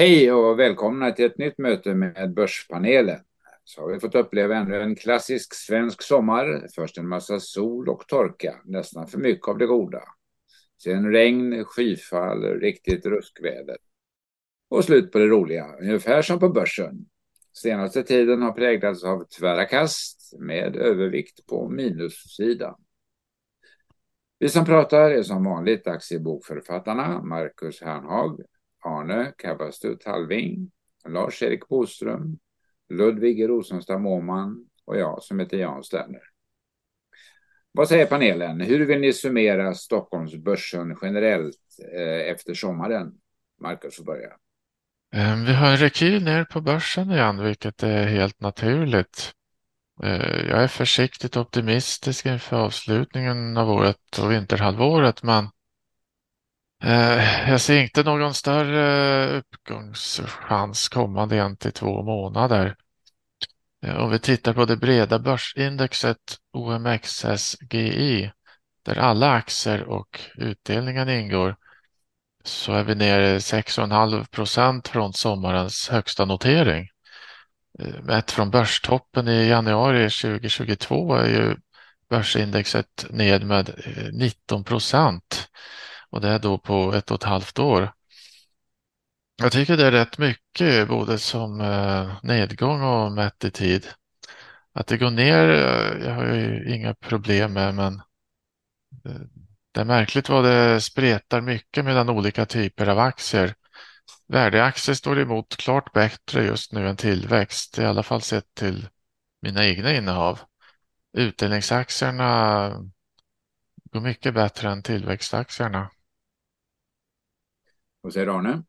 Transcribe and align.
Hej 0.00 0.32
och 0.32 0.58
välkomna 0.58 1.12
till 1.12 1.24
ett 1.24 1.38
nytt 1.38 1.58
möte 1.58 1.94
med 1.94 2.34
Börspanelen. 2.34 3.20
Så 3.64 3.80
har 3.80 3.92
vi 3.92 4.00
fått 4.00 4.14
uppleva 4.14 4.56
ännu 4.56 4.82
en 4.82 4.96
klassisk 4.96 5.54
svensk 5.54 6.02
sommar. 6.02 6.66
Först 6.74 6.98
en 6.98 7.08
massa 7.08 7.40
sol 7.40 7.88
och 7.88 8.06
torka, 8.08 8.60
nästan 8.64 9.06
för 9.06 9.18
mycket 9.18 9.48
av 9.48 9.58
det 9.58 9.66
goda. 9.66 10.02
Sen 10.82 11.12
regn, 11.12 11.64
skyfall, 11.64 12.42
riktigt 12.44 13.06
ruskväder. 13.06 13.76
Och 14.70 14.84
slut 14.84 15.12
på 15.12 15.18
det 15.18 15.26
roliga, 15.26 15.76
ungefär 15.80 16.22
som 16.22 16.38
på 16.38 16.48
börsen. 16.48 17.06
Senaste 17.52 18.02
tiden 18.02 18.42
har 18.42 18.52
präglats 18.52 19.04
av 19.04 19.24
tvära 19.24 19.64
kast 19.64 20.34
med 20.38 20.76
övervikt 20.76 21.46
på 21.46 21.68
minussidan. 21.68 22.74
Vi 24.38 24.48
som 24.48 24.64
pratar 24.64 25.10
är 25.10 25.22
som 25.22 25.44
vanligt 25.44 25.86
aktiebokförfattarna 25.86 27.22
Marcus 27.22 27.82
Hernhag, 27.82 28.40
Arne 28.80 29.32
Kabastut 29.38 30.04
Halving, 30.04 30.70
Lars-Erik 31.08 31.68
Boström, 31.68 32.38
Ludvig 32.88 33.48
Rosenstam 33.48 34.06
Åman 34.06 34.66
och 34.84 34.96
jag 34.96 35.22
som 35.22 35.40
heter 35.40 35.56
Jan 35.56 35.84
Sterner. 35.84 36.22
Vad 37.72 37.88
säger 37.88 38.06
panelen? 38.06 38.60
Hur 38.60 38.86
vill 38.86 39.00
ni 39.00 39.12
summera 39.12 39.74
Stockholmsbörsen 39.74 40.96
generellt 41.02 41.56
eh, 41.94 42.30
efter 42.30 42.54
sommaren? 42.54 43.12
Marcus 43.60 43.96
får 43.96 44.04
börja. 44.04 44.30
Ehm, 45.14 45.44
vi 45.44 45.52
har 45.52 45.70
en 45.70 45.76
rekyl 45.76 46.24
ner 46.24 46.44
på 46.44 46.60
börsen 46.60 47.10
igen, 47.10 47.44
vilket 47.44 47.82
är 47.82 48.06
helt 48.06 48.40
naturligt. 48.40 49.32
Eh, 50.02 50.48
jag 50.48 50.62
är 50.62 50.68
försiktigt 50.68 51.36
optimistisk 51.36 52.26
inför 52.26 52.56
avslutningen 52.56 53.56
av 53.56 53.70
året 53.70 54.18
och 54.22 54.32
vinterhalvåret, 54.32 55.22
men 55.22 55.48
Eh, 56.82 57.50
jag 57.50 57.60
ser 57.60 57.78
inte 57.82 58.02
någon 58.02 58.34
större 58.34 59.26
uppgångschans 59.38 60.88
kommande 60.88 61.36
en 61.38 61.56
till 61.56 61.72
två 61.72 62.02
månader. 62.02 62.76
Eh, 63.86 63.96
om 63.96 64.10
vi 64.10 64.18
tittar 64.18 64.54
på 64.54 64.64
det 64.64 64.76
breda 64.76 65.18
börsindexet 65.18 66.38
OMXSGI 66.52 68.32
där 68.84 68.98
alla 68.98 69.30
aktier 69.30 69.82
och 69.82 70.20
utdelningen 70.34 71.08
ingår 71.08 71.56
så 72.44 72.72
är 72.72 72.84
vi 72.84 72.94
nere 72.94 73.38
6,5 73.38 74.24
procent 74.30 74.88
från 74.88 75.12
sommarens 75.12 75.88
högsta 75.88 76.24
notering. 76.24 76.88
Eh, 77.78 78.02
mätt 78.02 78.30
från 78.30 78.50
börstoppen 78.50 79.28
i 79.28 79.48
januari 79.48 80.10
2022 80.10 81.14
är 81.14 81.28
ju 81.28 81.56
börsindexet 82.10 83.06
ned 83.10 83.46
med 83.46 83.74
19 84.12 84.64
procent 84.64 85.50
och 86.10 86.20
det 86.20 86.28
är 86.28 86.38
då 86.38 86.58
på 86.58 86.94
ett 86.94 87.10
och 87.10 87.16
ett 87.16 87.24
halvt 87.24 87.58
år. 87.58 87.92
Jag 89.36 89.52
tycker 89.52 89.76
det 89.76 89.86
är 89.86 89.92
rätt 89.92 90.18
mycket 90.18 90.88
både 90.88 91.18
som 91.18 91.60
eh, 91.60 92.16
nedgång 92.22 92.82
och 92.82 93.12
mätt 93.12 93.44
i 93.44 93.50
tid. 93.50 93.86
Att 94.72 94.86
det 94.86 94.96
går 94.96 95.10
ner 95.10 95.48
eh, 95.48 96.06
jag 96.06 96.14
har 96.14 96.26
ju 96.34 96.74
inga 96.74 96.94
problem 96.94 97.52
med 97.52 97.74
men 97.74 97.94
eh, 99.04 99.20
det 99.72 99.80
är 99.80 99.84
märkligt 99.84 100.28
vad 100.28 100.44
det 100.44 100.80
spretar 100.80 101.40
mycket 101.40 101.84
mellan 101.84 102.08
olika 102.08 102.46
typer 102.46 102.86
av 102.86 102.98
aktier. 102.98 103.54
Värdeaktier 104.28 104.94
står 104.94 105.20
emot 105.20 105.56
klart 105.56 105.92
bättre 105.92 106.44
just 106.44 106.72
nu 106.72 106.88
än 106.88 106.96
tillväxt, 106.96 107.78
i 107.78 107.84
alla 107.84 108.02
fall 108.02 108.22
sett 108.22 108.54
till 108.54 108.88
mina 109.42 109.66
egna 109.66 109.92
innehav. 109.94 110.40
Utdelningsaktierna 111.12 112.70
går 113.92 114.00
mycket 114.00 114.34
bättre 114.34 114.70
än 114.70 114.82
tillväxtaktierna. 114.82 115.90
Vad 118.00 118.12
säger 118.12 118.38
Arne? 118.38 118.62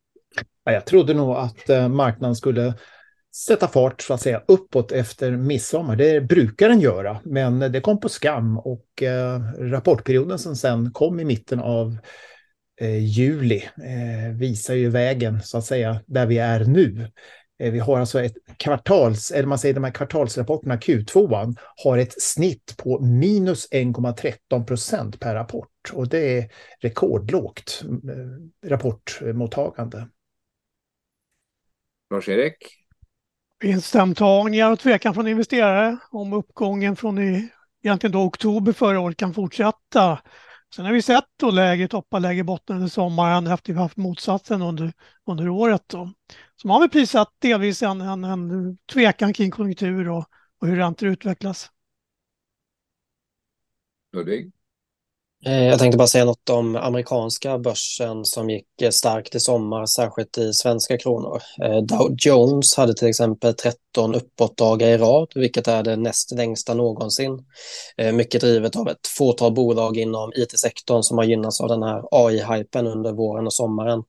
Jag 0.64 0.86
trodde 0.86 1.14
nog 1.14 1.36
att 1.36 1.69
eh, 1.69 1.90
marknaden 1.90 2.36
skulle 2.36 2.74
sätta 3.36 3.68
fart 3.68 4.02
så 4.02 4.14
att 4.14 4.22
säga 4.22 4.44
uppåt 4.47 4.92
efter 4.92 5.31
midsommar. 5.31 5.96
Det 5.96 6.22
brukar 6.22 6.69
den 6.69 6.80
göra, 6.80 7.19
men 7.24 7.59
det 7.59 7.81
kom 7.81 8.00
på 8.00 8.09
skam 8.09 8.58
och 8.58 9.03
eh, 9.03 9.41
rapportperioden 9.59 10.40
som 10.40 10.56
sen 10.56 10.91
kom 10.91 11.20
i 11.20 11.25
mitten 11.25 11.59
av 11.59 11.97
eh, 12.81 13.06
juli 13.06 13.64
eh, 13.84 14.36
visar 14.36 14.74
ju 14.74 14.90
vägen 14.90 15.41
så 15.41 15.58
att 15.58 15.66
säga 15.66 16.02
där 16.06 16.25
vi 16.25 16.38
är 16.38 16.66
nu. 16.66 17.12
Eh, 17.59 17.72
vi 17.72 17.80
har 17.80 18.00
alltså 18.00 18.22
ett 18.22 18.36
kvartals, 18.58 19.31
eller 19.31 19.47
man 19.47 19.59
säger 19.59 19.74
de 19.74 19.84
här 19.84 19.91
kvartalsrapporterna, 19.91 20.78
Q2 20.78 21.56
har 21.84 21.97
ett 21.97 22.22
snitt 22.22 22.75
på 22.78 23.00
minus 23.00 23.70
1,13 23.72 24.66
procent 24.66 25.20
per 25.20 25.36
rapport. 25.36 25.71
Och 25.94 26.09
det 26.09 26.38
är 26.38 26.52
rekordlågt 26.80 27.84
eh, 27.84 28.69
rapportmottagande. 28.69 30.08
Lars-Erik? 32.09 32.56
Vinstantagningar 33.59 34.72
och 34.72 34.80
tvekan 34.80 35.14
från 35.14 35.28
investerare 35.28 35.97
om 36.12 36.34
uppgången 36.34 36.96
från 36.96 37.20
i, 37.20 37.50
egentligen 37.84 38.12
då 38.12 38.22
oktober 38.22 38.74
förra 38.74 39.00
året 39.00 39.18
kan 39.18 39.34
fortsätta. 39.34 40.22
Sen 40.75 40.86
har 40.86 40.94
vi 40.94 41.02
sett 41.02 41.25
då 41.40 41.52
lägre 41.52 41.88
toppar, 41.88 42.20
lägre 42.20 42.44
botten 42.44 42.75
under 42.75 42.90
sommaren 42.90 43.47
efter 43.47 43.72
att 43.74 43.75
vi 43.75 43.81
haft 43.81 43.97
motsatsen 43.97 44.62
under, 44.62 44.94
under 45.25 45.50
året. 45.50 45.84
Då. 45.88 46.14
Så 46.56 46.68
man 46.68 46.74
har 46.74 46.81
väl 46.81 46.90
prisat 46.90 47.36
delvis 47.40 47.84
en, 47.84 48.02
en, 48.02 48.24
en 48.24 48.78
tvekan 48.94 49.34
kring 49.34 49.52
konjunktur 49.52 50.09
och, 50.09 50.25
och 50.59 50.68
hur 50.68 50.75
räntor 50.75 51.09
utvecklas. 51.09 51.70
Ludvig? 54.14 54.52
Eh, 55.46 55.63
jag 55.63 55.79
tänkte 55.79 55.97
bara 55.97 56.07
säga 56.07 56.25
något 56.25 56.50
om 56.50 56.75
amerikanska 56.75 57.57
börsen 57.57 58.25
som 58.25 58.50
gick 58.50 58.81
eh, 58.81 58.90
starkt 58.90 59.35
i 59.35 59.40
sommar, 59.40 59.85
särskilt 59.85 60.38
i 60.38 60.53
svenska 60.53 60.97
kronor. 60.97 61.41
Eh, 61.63 61.78
Dow 61.78 62.16
Jones 62.18 62.75
hade 62.78 62.94
till 62.94 63.07
exempel 63.07 63.53
17 63.91 64.16
uppåtdagar 64.16 64.88
i 64.88 64.97
rad, 64.97 65.31
vilket 65.35 65.68
är 65.68 65.84
det 65.84 65.96
näst 65.96 66.31
längsta 66.31 66.74
någonsin. 66.74 67.40
Eh, 67.97 68.12
mycket 68.12 68.41
drivet 68.41 68.75
av 68.75 68.90
ett 68.90 69.07
fåtal 69.18 69.53
bolag 69.53 69.97
inom 69.97 70.31
it-sektorn 70.35 71.03
som 71.03 71.18
har 71.18 71.25
gynnats 71.25 71.62
av 71.62 71.68
den 71.68 71.84
här 71.84 72.03
AI-hypen 72.12 72.88
under 72.88 73.12
våren 73.12 73.46
och 73.46 73.53
sommaren. 73.53 74.03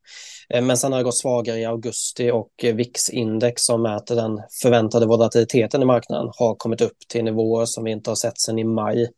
Eh, 0.55 0.63
men 0.63 0.77
sen 0.77 0.93
har 0.93 0.99
det 0.99 1.05
gått 1.05 1.17
svagare 1.17 1.59
i 1.59 1.65
augusti 1.65 2.31
och 2.31 2.51
VIX-index 2.63 3.63
som 3.63 3.83
mäter 3.83 4.17
den 4.17 4.41
förväntade 4.63 5.07
volatiliteten 5.07 5.83
i 5.83 5.85
marknaden 5.85 6.31
har 6.39 6.55
kommit 6.55 6.81
upp 6.81 6.99
till 7.09 7.25
nivåer 7.25 7.67
som 7.67 7.85
vi 7.85 7.91
inte 7.91 8.11
har 8.11 8.17
sett 8.17 8.41
sedan 8.41 8.59
i 8.59 8.65
maj. 8.65 9.09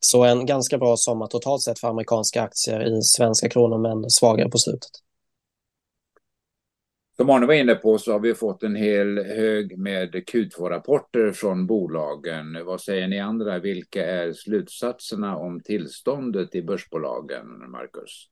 Så 0.00 0.24
en 0.24 0.46
ganska 0.46 0.78
bra 0.78 0.96
sommar 0.96 1.26
totalt 1.26 1.62
sett 1.62 1.78
för 1.78 1.88
amerikanska 1.88 2.42
aktier 2.42 2.98
i 2.98 3.02
svenska 3.02 3.48
kronor, 3.48 3.78
men 3.78 4.10
svagare 4.10 4.48
på 4.48 4.58
slutet. 4.58 5.03
Som 7.16 7.30
Arne 7.30 7.46
var 7.46 7.54
inne 7.54 7.74
på 7.74 7.98
så 7.98 8.12
har 8.12 8.18
vi 8.18 8.34
fått 8.34 8.62
en 8.62 8.76
hel 8.76 9.18
hög 9.18 9.78
med 9.78 10.14
Q2-rapporter 10.14 11.32
från 11.32 11.66
bolagen. 11.66 12.64
Vad 12.64 12.80
säger 12.80 13.08
ni 13.08 13.20
andra? 13.20 13.58
Vilka 13.58 14.06
är 14.06 14.32
slutsatserna 14.32 15.36
om 15.36 15.60
tillståndet 15.60 16.54
i 16.54 16.62
börsbolagen, 16.62 17.70
Marcus? 17.70 18.28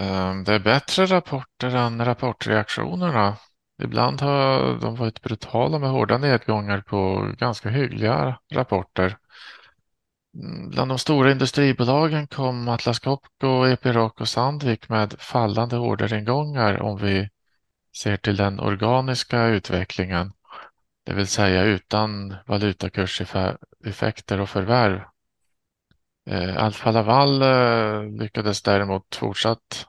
Eh, 0.00 0.42
det 0.46 0.52
är 0.52 0.58
bättre 0.58 1.06
rapporter 1.06 1.76
än 1.76 2.04
rapportreaktionerna. 2.04 3.36
Ibland 3.82 4.20
har 4.20 4.80
de 4.80 4.96
varit 4.96 5.22
brutala 5.22 5.78
med 5.78 5.90
hårda 5.90 6.18
nedgångar 6.18 6.80
på 6.80 7.30
ganska 7.38 7.68
hyggliga 7.68 8.38
rapporter. 8.52 9.16
Mm, 10.42 10.70
bland 10.70 10.90
de 10.90 10.98
stora 10.98 11.32
industribolagen 11.32 12.26
kom 12.26 12.68
Atlas 12.68 12.98
Copco, 12.98 13.64
Epiroc 13.64 14.12
och 14.20 14.28
Sandvik 14.28 14.88
med 14.88 15.14
fallande 15.18 15.78
orderingångar 15.78 16.82
om 16.82 16.98
vi 16.98 17.28
ser 17.96 18.16
till 18.16 18.36
den 18.36 18.60
organiska 18.60 19.46
utvecklingen, 19.46 20.32
det 21.04 21.14
vill 21.14 21.26
säga 21.26 21.64
utan 21.64 22.34
valutakurseffekter 22.46 24.40
och 24.40 24.48
förvärv. 24.48 25.00
Eh, 26.26 26.64
Alfa 26.64 26.90
Laval 26.90 27.42
eh, 27.42 28.10
lyckades 28.20 28.62
däremot 28.62 29.16
fortsatt 29.16 29.86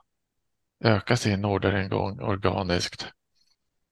öka 0.84 1.16
sin 1.16 1.44
orderingång 1.44 2.20
organiskt. 2.20 3.06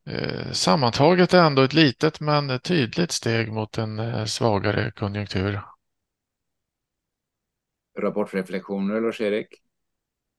Eh, 0.06 0.50
sammantaget 0.52 1.34
är 1.34 1.42
ändå 1.42 1.62
ett 1.62 1.72
litet 1.72 2.20
men 2.20 2.60
tydligt 2.60 3.12
steg 3.12 3.52
mot 3.52 3.78
en 3.78 4.28
svagare 4.28 4.90
konjunktur 4.90 5.60
rapportreflektioner, 7.98 9.00
Lars-Erik? 9.00 9.62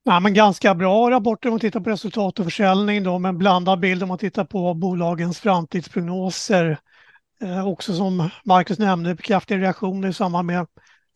Ja, 0.09 0.19
men 0.19 0.33
ganska 0.33 0.75
bra 0.75 1.12
rapporter 1.12 1.50
om 1.50 1.54
man 1.54 1.59
tittar 1.59 1.80
på 1.80 1.89
resultat 1.89 2.39
och 2.39 2.45
försäljning 2.45 3.04
då, 3.04 3.19
men 3.19 3.38
blandad 3.38 3.80
bild 3.80 4.04
om 4.04 4.09
man 4.09 4.18
tittar 4.18 4.45
på 4.45 4.74
bolagens 4.74 5.39
framtidsprognoser. 5.39 6.80
Eh, 7.42 7.68
också 7.68 7.94
som 7.94 8.30
Marcus 8.44 8.80
nämnde, 8.80 9.18
kraftiga 9.18 9.57
reaktioner 9.57 10.07
i 10.07 10.13
samband 10.13 10.45
med 10.45 10.68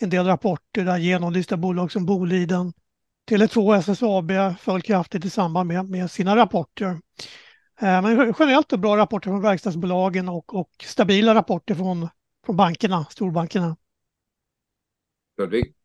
en 0.02 0.10
del 0.10 0.26
rapporter 0.26 0.86
där 0.86 0.98
genomlysta 0.98 1.58
bolag 1.58 1.92
som 1.92 2.06
Boliden, 2.06 2.74
Tele2 3.30 3.68
och 3.68 3.76
SSAB 3.76 4.32
föll 4.60 4.82
kraftigt 4.82 5.26
i 5.26 5.30
samband 5.30 5.68
med, 5.68 5.90
med 5.90 6.12
sina 6.12 6.36
rapporter. 6.36 6.90
Eh, 7.82 8.02
men 8.02 8.34
generellt 8.40 8.70
bra 8.70 8.98
rapporter 8.98 9.30
från 9.30 9.42
verkstadsbolagen 9.42 10.30
och, 10.30 10.56
och 10.56 10.70
stabila 10.84 11.36
rapporter 11.36 11.76
från, 11.76 12.08
från 12.46 12.56
bankerna, 12.56 13.06
storbankerna. 13.10 13.78
Ludvig? 15.38 15.81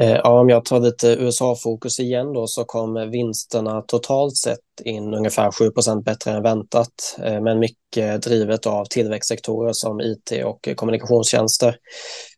Eh, 0.00 0.10
ja, 0.24 0.40
om 0.40 0.48
jag 0.48 0.64
tar 0.64 0.80
lite 0.80 1.08
USA-fokus 1.08 2.00
igen 2.00 2.32
då 2.32 2.46
så 2.46 2.64
kom 2.64 3.10
vinsterna 3.10 3.82
totalt 3.82 4.36
sett 4.36 4.58
in 4.80 5.14
ungefär 5.14 5.50
7% 5.50 6.04
bättre 6.04 6.30
än 6.30 6.42
väntat, 6.42 7.16
eh, 7.24 7.40
men 7.40 7.58
mycket 7.58 8.22
drivet 8.22 8.66
av 8.66 8.84
tillväxtsektorer 8.84 9.72
som 9.72 10.00
IT 10.00 10.44
och 10.44 10.68
kommunikationstjänster. 10.76 11.76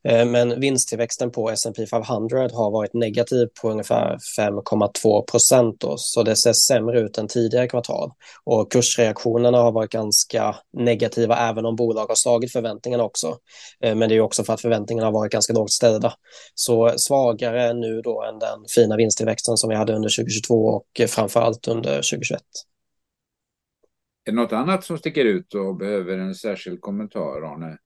Eh, 0.09 0.25
men 0.25 0.61
vinsttillväxten 0.61 1.31
på 1.31 1.51
S&P 1.51 1.87
500 1.87 2.49
har 2.53 2.71
varit 2.71 2.95
negativ 2.95 3.49
på 3.63 3.71
ungefär 3.71 4.19
5,2 4.39 5.23
procent, 5.23 5.85
så 5.97 6.23
det 6.23 6.37
ser 6.37 6.53
sämre 6.53 7.01
ut 7.01 7.19
än 7.19 7.29
tidigare 7.29 7.69
kvartal. 7.69 8.11
Och 8.45 8.73
kursreaktionerna 8.73 9.59
har 9.59 9.73
varit 9.73 9.91
ganska 9.91 10.57
negativa, 10.77 11.37
även 11.37 11.67
om 11.67 11.77
bolag 11.77 12.07
har 12.07 12.15
slagit 12.15 12.53
förväntningarna 12.53 13.05
också. 13.05 13.37
Eh, 13.85 13.95
men 13.95 14.09
det 14.09 14.15
är 14.15 14.21
också 14.21 14.45
för 14.45 14.53
att 14.53 14.61
förväntningarna 14.61 15.07
har 15.07 15.13
varit 15.13 15.33
ganska 15.33 15.53
lågt 15.53 15.73
ställda. 15.73 16.13
Så 16.55 16.93
svagare 16.97 17.73
nu 17.73 18.01
då 18.01 18.23
än 18.23 18.39
den 18.39 18.65
fina 18.75 18.97
vinsttillväxten 18.97 19.57
som 19.57 19.71
vi 19.71 19.77
hade 19.77 19.95
under 19.95 20.09
2022 20.09 20.55
och 20.55 21.09
framför 21.09 21.41
allt 21.41 21.69
under 21.69 22.03
2021. 22.39 22.43
Är 24.25 24.33
det 24.33 24.37
något 24.37 24.53
annat 24.53 24.85
som 24.85 24.99
sticker 24.99 25.25
ut 25.25 25.55
och 25.55 25.77
behöver 25.77 26.19
en 26.19 26.35
särskild 26.35 26.81
kommentar, 26.81 27.43
Arne? 27.43 27.79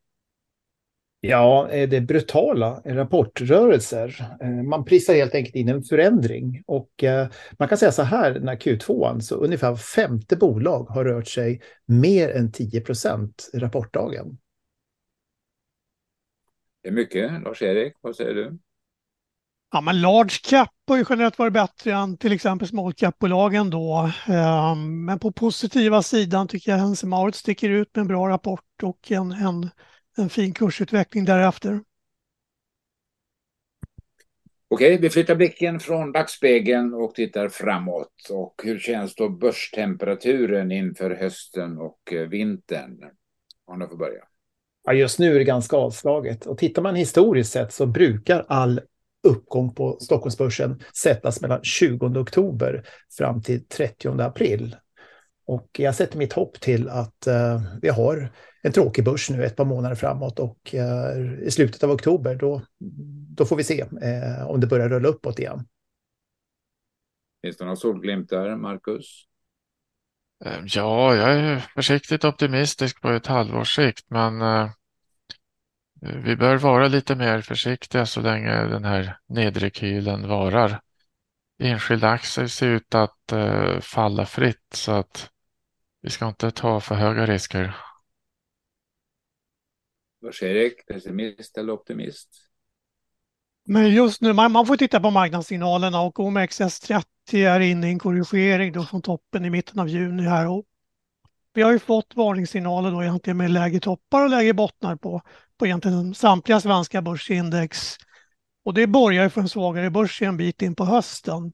Ja, 1.21 1.69
det 1.71 1.97
är 1.97 2.01
brutala 2.01 2.83
rapportrörelser. 2.85 4.37
Man 4.69 4.85
prisar 4.85 5.15
helt 5.15 5.35
enkelt 5.35 5.55
in 5.55 5.69
en 5.69 5.83
förändring 5.83 6.63
och 6.67 7.05
man 7.59 7.69
kan 7.69 7.79
säga 7.79 7.93
så 7.93 8.03
här 8.03 8.41
när 8.41 8.57
Q2 8.57 9.21
så 9.21 9.35
ungefär 9.35 9.77
femte 9.77 10.37
bolag 10.37 10.85
har 10.85 11.05
rört 11.05 11.29
sig 11.29 11.61
mer 11.87 12.29
än 12.29 12.53
10 12.53 12.81
procent 12.81 13.51
rapportdagen. 13.55 14.39
Det 16.83 16.89
är 16.89 16.93
mycket. 16.93 17.43
Lars-Erik, 17.43 17.95
vad 18.01 18.17
säger 18.17 18.35
du? 18.35 18.59
Ja, 19.75 19.81
men 19.81 20.01
large 20.01 20.41
cap 20.45 20.71
har 20.89 20.97
ju 20.97 21.05
generellt 21.11 21.39
varit 21.39 21.53
bättre 21.53 21.93
än 21.93 22.17
till 22.17 22.33
exempel 22.33 22.69
small 22.69 22.93
cap-bolagen 22.93 23.71
då. 23.71 24.11
Men 25.07 25.19
på 25.19 25.33
positiva 25.33 26.03
sidan 26.03 26.49
tycker 26.49 26.71
jag 26.71 26.79
Hense 26.79 27.07
Mauritz 27.07 27.39
sticker 27.39 27.71
ut 27.71 27.97
med 27.97 28.01
en 28.01 28.09
bra 28.09 28.29
rapport 28.29 28.83
och 28.83 29.13
en, 29.13 29.33
en, 29.33 29.71
en 30.17 30.29
fin 30.29 30.55
kursutveckling 30.55 31.25
därefter. 31.25 31.81
Okej, 34.69 34.99
vi 34.99 35.11
flyttar 35.11 35.35
blicken 35.35 35.81
från 35.81 36.13
backspegeln 36.13 36.95
och 36.95 37.15
tittar 37.15 37.49
framåt. 37.49 38.31
Och 38.31 38.55
hur 38.65 38.79
känns 38.79 39.15
då 39.15 39.29
börstemperaturen 39.29 40.73
inför 40.73 41.11
hösten 41.11 41.79
och 41.79 42.13
vintern? 42.29 43.05
Arne 43.73 43.89
får 43.89 43.97
börja. 43.97 44.25
Ja, 44.85 44.93
just 44.93 45.19
nu 45.19 45.35
är 45.35 45.39
det 45.39 45.45
ganska 45.45 45.77
avslaget. 45.77 46.47
Och 46.47 46.59
tittar 46.59 46.83
man 46.83 46.95
historiskt 46.95 47.53
sett 47.53 47.73
så 47.73 47.87
brukar 47.87 48.45
all 48.49 48.81
uppgång 49.25 49.75
på 49.75 49.99
Stockholmsbörsen 50.01 50.83
sättas 51.03 51.41
mellan 51.41 51.63
20 51.63 52.07
oktober 52.07 52.85
fram 53.19 53.43
till 53.43 53.67
30 53.69 54.21
april. 54.21 54.77
Och 55.47 55.69
jag 55.79 55.95
sätter 55.95 56.19
mitt 56.19 56.33
hopp 56.33 56.61
till 56.61 56.89
att 56.89 57.27
uh, 57.29 57.63
vi 57.83 57.89
har 57.89 58.33
en 58.63 58.73
tråkig 58.73 59.05
börs 59.05 59.31
nu 59.31 59.45
ett 59.45 59.57
par 59.57 59.65
månader 59.65 59.97
framåt 59.97 60.39
och 60.39 60.75
uh, 60.75 61.43
i 61.43 61.51
slutet 61.51 61.85
av 61.85 61.91
oktober 61.91 62.35
då, 62.35 62.63
då 63.37 63.45
får 63.45 63.57
vi 63.57 63.65
se 63.65 63.83
uh, 63.83 64.51
om 64.51 64.61
det 64.61 64.67
börjar 64.67 64.89
rulla 64.89 65.09
uppåt 65.09 65.39
igen. 65.39 65.65
Finns 67.43 67.57
det 67.57 67.65
några 67.65 67.77
solglimtar, 67.77 68.57
Marcus? 68.57 69.07
Ja, 70.65 71.15
jag 71.15 71.33
är 71.35 71.59
försiktigt 71.59 72.25
optimistisk 72.25 73.01
på 73.01 73.09
ett 73.09 73.27
halvårs 73.27 73.75
sikt, 73.75 74.11
men 74.11 74.43
vi 76.05 76.37
bör 76.37 76.57
vara 76.57 76.89
lite 76.89 77.15
mer 77.15 77.41
försiktiga 77.41 78.07
så 78.07 78.21
länge 78.21 78.51
den 78.51 78.85
här 78.85 79.19
nedre 79.27 79.71
kylen 79.71 80.29
varar. 80.29 80.81
Enskilda 81.59 82.09
aktier 82.09 82.47
ser 82.47 82.69
ut 82.69 82.95
att 82.95 83.33
uh, 83.33 83.81
falla 83.81 84.27
fritt 84.27 84.73
så 84.75 84.93
att 84.93 85.31
vi 86.01 86.11
ska 86.11 86.29
inte 86.29 86.51
ta 86.51 86.81
för 86.81 86.95
höga 86.95 87.27
risker. 87.27 87.77
Lars-Erik, 90.23 90.87
pessimist 90.87 91.59
eller 91.59 91.73
optimist? 91.73 92.29
Men 93.65 93.95
just 93.95 94.21
nu, 94.21 94.33
man, 94.33 94.53
man 94.53 94.67
får 94.67 94.77
titta 94.77 95.01
på 95.01 95.11
marknadssignalerna 95.11 96.01
och 96.01 96.19
OMXS30 96.19 97.05
är 97.33 97.61
inne 97.61 97.87
i 97.87 97.91
en 97.91 97.99
korrigering 97.99 98.73
då 98.73 98.85
från 98.85 99.03
toppen 99.03 99.45
i 99.45 99.51
mitten 99.51 99.79
av 99.79 99.89
juni 99.89 100.23
här. 100.23 100.49
Och 100.49 100.65
vi 101.55 101.63
har 101.63 101.73
ju 101.73 101.79
fått 101.79 102.17
varningssignaler 102.17 102.91
då 102.91 103.03
egentligen 103.03 103.37
med 103.37 103.51
lägre 103.51 103.81
toppar 103.81 104.25
och 104.25 104.31
lägre 104.31 104.55
bottnar 104.55 104.97
på 104.97 105.23
på 105.59 105.67
egentligen 105.67 106.15
samtliga 106.15 106.61
svenska 106.61 107.03
börsindex. 107.03 107.97
Och 108.65 108.75
det 108.75 108.87
borgar 108.87 109.29
för 109.29 109.41
en 109.41 109.49
svagare 109.49 109.91
börs 109.91 110.23
en 110.23 110.37
bit 110.37 110.63
in 110.63 110.75
på 110.75 110.85
hösten. 110.85 111.53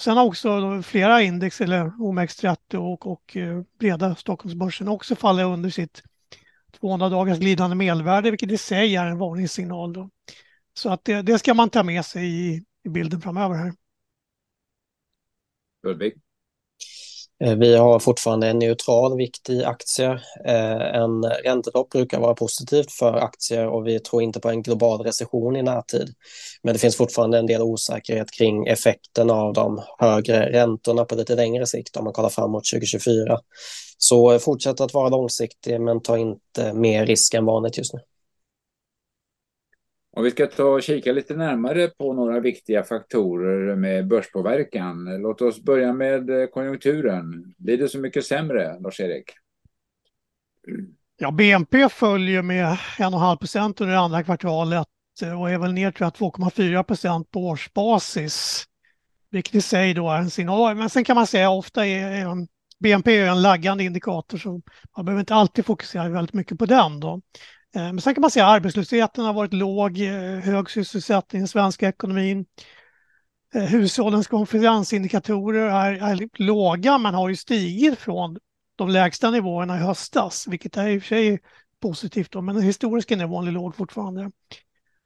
Sen 0.00 0.16
har 0.16 0.24
också 0.24 0.82
flera 0.82 1.22
index, 1.22 1.60
eller 1.60 1.84
OMX30 1.84 2.76
och, 2.76 3.06
och 3.06 3.36
eh, 3.36 3.62
breda 3.78 4.14
Stockholmsbörsen 4.14 4.88
också 4.88 5.16
fallit 5.16 5.44
under 5.44 5.70
sitt 5.70 6.02
200 6.80 7.08
dagars 7.08 7.38
glidande 7.38 7.76
medelvärde, 7.76 8.30
vilket 8.30 8.52
i 8.52 8.58
sig 8.58 8.96
är 8.96 9.06
en 9.06 9.18
varningssignal. 9.18 9.92
Då. 9.92 10.10
Så 10.74 10.90
att 10.90 11.04
det, 11.04 11.22
det, 11.22 11.38
ska 11.38 11.54
man 11.54 11.70
ta 11.70 11.82
med 11.82 12.04
sig 12.04 12.24
i, 12.24 12.64
i 12.84 12.88
bilden 12.88 13.20
framöver 13.20 13.54
här. 13.54 13.72
Ludvig? 15.82 16.23
Eh, 17.40 17.54
vi 17.54 17.76
har 17.76 17.98
fortfarande 17.98 18.48
en 18.48 18.58
neutral 18.58 19.16
vikt 19.16 19.50
i 19.50 19.64
aktier. 19.64 20.22
Eh, 20.46 21.00
en 21.02 21.24
räntetopp 21.24 21.90
brukar 21.90 22.20
vara 22.20 22.34
positivt 22.34 22.92
för 22.92 23.14
aktier 23.14 23.66
och 23.66 23.86
vi 23.86 24.00
tror 24.00 24.22
inte 24.22 24.40
på 24.40 24.50
en 24.50 24.62
global 24.62 25.00
recession 25.00 25.56
i 25.56 25.62
närtid. 25.62 26.14
Men 26.62 26.72
det 26.72 26.78
finns 26.78 26.96
fortfarande 26.96 27.38
en 27.38 27.46
del 27.46 27.62
osäkerhet 27.62 28.30
kring 28.30 28.66
effekten 28.66 29.30
av 29.30 29.52
de 29.52 29.82
högre 29.98 30.52
räntorna 30.52 31.04
på 31.04 31.14
lite 31.14 31.34
längre 31.34 31.66
sikt 31.66 31.96
om 31.96 32.04
man 32.04 32.12
kollar 32.12 32.28
framåt 32.28 32.64
2024. 32.72 33.38
Så 33.98 34.32
eh, 34.32 34.38
fortsätt 34.38 34.80
att 34.80 34.94
vara 34.94 35.08
långsiktig 35.08 35.80
men 35.80 36.02
ta 36.02 36.18
inte 36.18 36.72
mer 36.72 37.06
risk 37.06 37.34
än 37.34 37.44
vanligt 37.44 37.78
just 37.78 37.94
nu. 37.94 38.00
Om 40.16 40.24
vi 40.24 40.30
ska 40.30 40.46
ta 40.46 40.64
och 40.64 40.82
kika 40.82 41.12
lite 41.12 41.34
närmare 41.34 41.88
på 41.88 42.12
några 42.12 42.40
viktiga 42.40 42.84
faktorer 42.84 43.76
med 43.76 44.08
börspåverkan. 44.08 45.04
Låt 45.22 45.40
oss 45.40 45.62
börja 45.62 45.92
med 45.92 46.30
eh, 46.30 46.46
konjunkturen. 46.46 47.54
Blir 47.58 47.78
det 47.78 47.88
så 47.88 47.98
mycket 47.98 48.24
sämre, 48.24 48.80
Lars-Erik? 48.80 49.24
Ja, 51.16 51.30
BNP 51.30 51.88
följer 51.88 52.42
med 52.42 52.66
1,5 52.66 53.36
procent 53.36 53.80
under 53.80 53.94
andra 53.94 54.22
kvartalet 54.22 54.88
eh, 55.22 55.40
och 55.40 55.50
är 55.50 55.58
väl 55.58 55.72
ner 55.72 55.90
2,4 55.90 56.82
procent 56.82 57.30
på 57.30 57.48
årsbasis. 57.48 58.64
Vilket 59.30 59.54
i 59.54 59.60
sig 59.60 59.94
då 59.94 60.10
är 60.10 60.18
en 60.18 60.30
signal. 60.30 60.76
Men 60.76 60.90
sen 60.90 61.04
kan 61.04 61.16
man 61.16 61.26
säga 61.26 61.50
ofta 61.50 61.86
är 61.86 62.26
BNP 62.80 63.16
är 63.16 63.26
en 63.26 63.42
laggande 63.42 63.84
indikator 63.84 64.38
så 64.38 64.60
man 64.96 65.04
behöver 65.04 65.20
inte 65.20 65.34
alltid 65.34 65.66
fokusera 65.66 66.08
väldigt 66.08 66.34
mycket 66.34 66.58
på 66.58 66.66
den 66.66 67.00
då. 67.00 67.20
Eh, 67.74 67.82
men 67.82 68.00
sen 68.00 68.14
kan 68.14 68.20
man 68.20 68.30
säga 68.30 68.46
att 68.46 68.56
arbetslösheten 68.56 69.24
har 69.24 69.32
varit 69.32 69.52
låg, 69.52 70.00
eh, 70.00 70.38
hög 70.38 70.70
sysselsättning 70.70 71.38
i 71.38 71.42
den 71.42 71.48
svenska 71.48 71.88
ekonomin. 71.88 72.46
Eh, 73.54 73.62
hushållens 73.62 74.26
konfidensindikatorer 74.26 75.68
är, 75.68 75.92
är 75.92 76.28
låga 76.42 76.98
men 76.98 77.14
har 77.14 77.28
ju 77.28 77.36
stigit 77.36 77.98
från 77.98 78.38
de 78.76 78.88
lägsta 78.88 79.30
nivåerna 79.30 79.76
i 79.76 79.80
höstas, 79.80 80.46
vilket 80.48 80.76
är 80.76 80.88
i 80.88 80.98
och 80.98 81.02
för 81.02 81.08
sig 81.08 81.40
positivt, 81.80 82.32
då, 82.32 82.40
men 82.40 82.54
den 82.54 82.64
historiska 82.64 83.16
nivån 83.16 83.48
är 83.48 83.52
låg 83.52 83.76
fortfarande. 83.76 84.30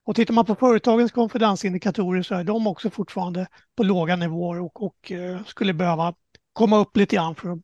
Och 0.05 0.17
tittar 0.17 0.35
man 0.35 0.45
på 0.45 0.55
företagens 0.55 1.13
konfidensindikatorer 1.13 2.23
så 2.23 2.35
är 2.35 2.45
de 2.45 2.67
också 2.67 2.91
fortfarande 2.91 3.47
på 3.77 3.83
låga 3.83 4.17
nivåer 4.17 4.61
och, 4.61 4.83
och 4.83 5.13
skulle 5.47 5.75
behöva 5.75 6.15
komma 6.53 6.79
upp 6.79 6.97
lite 6.97 7.17
grann 7.17 7.35
för 7.35 7.53
att 7.53 7.59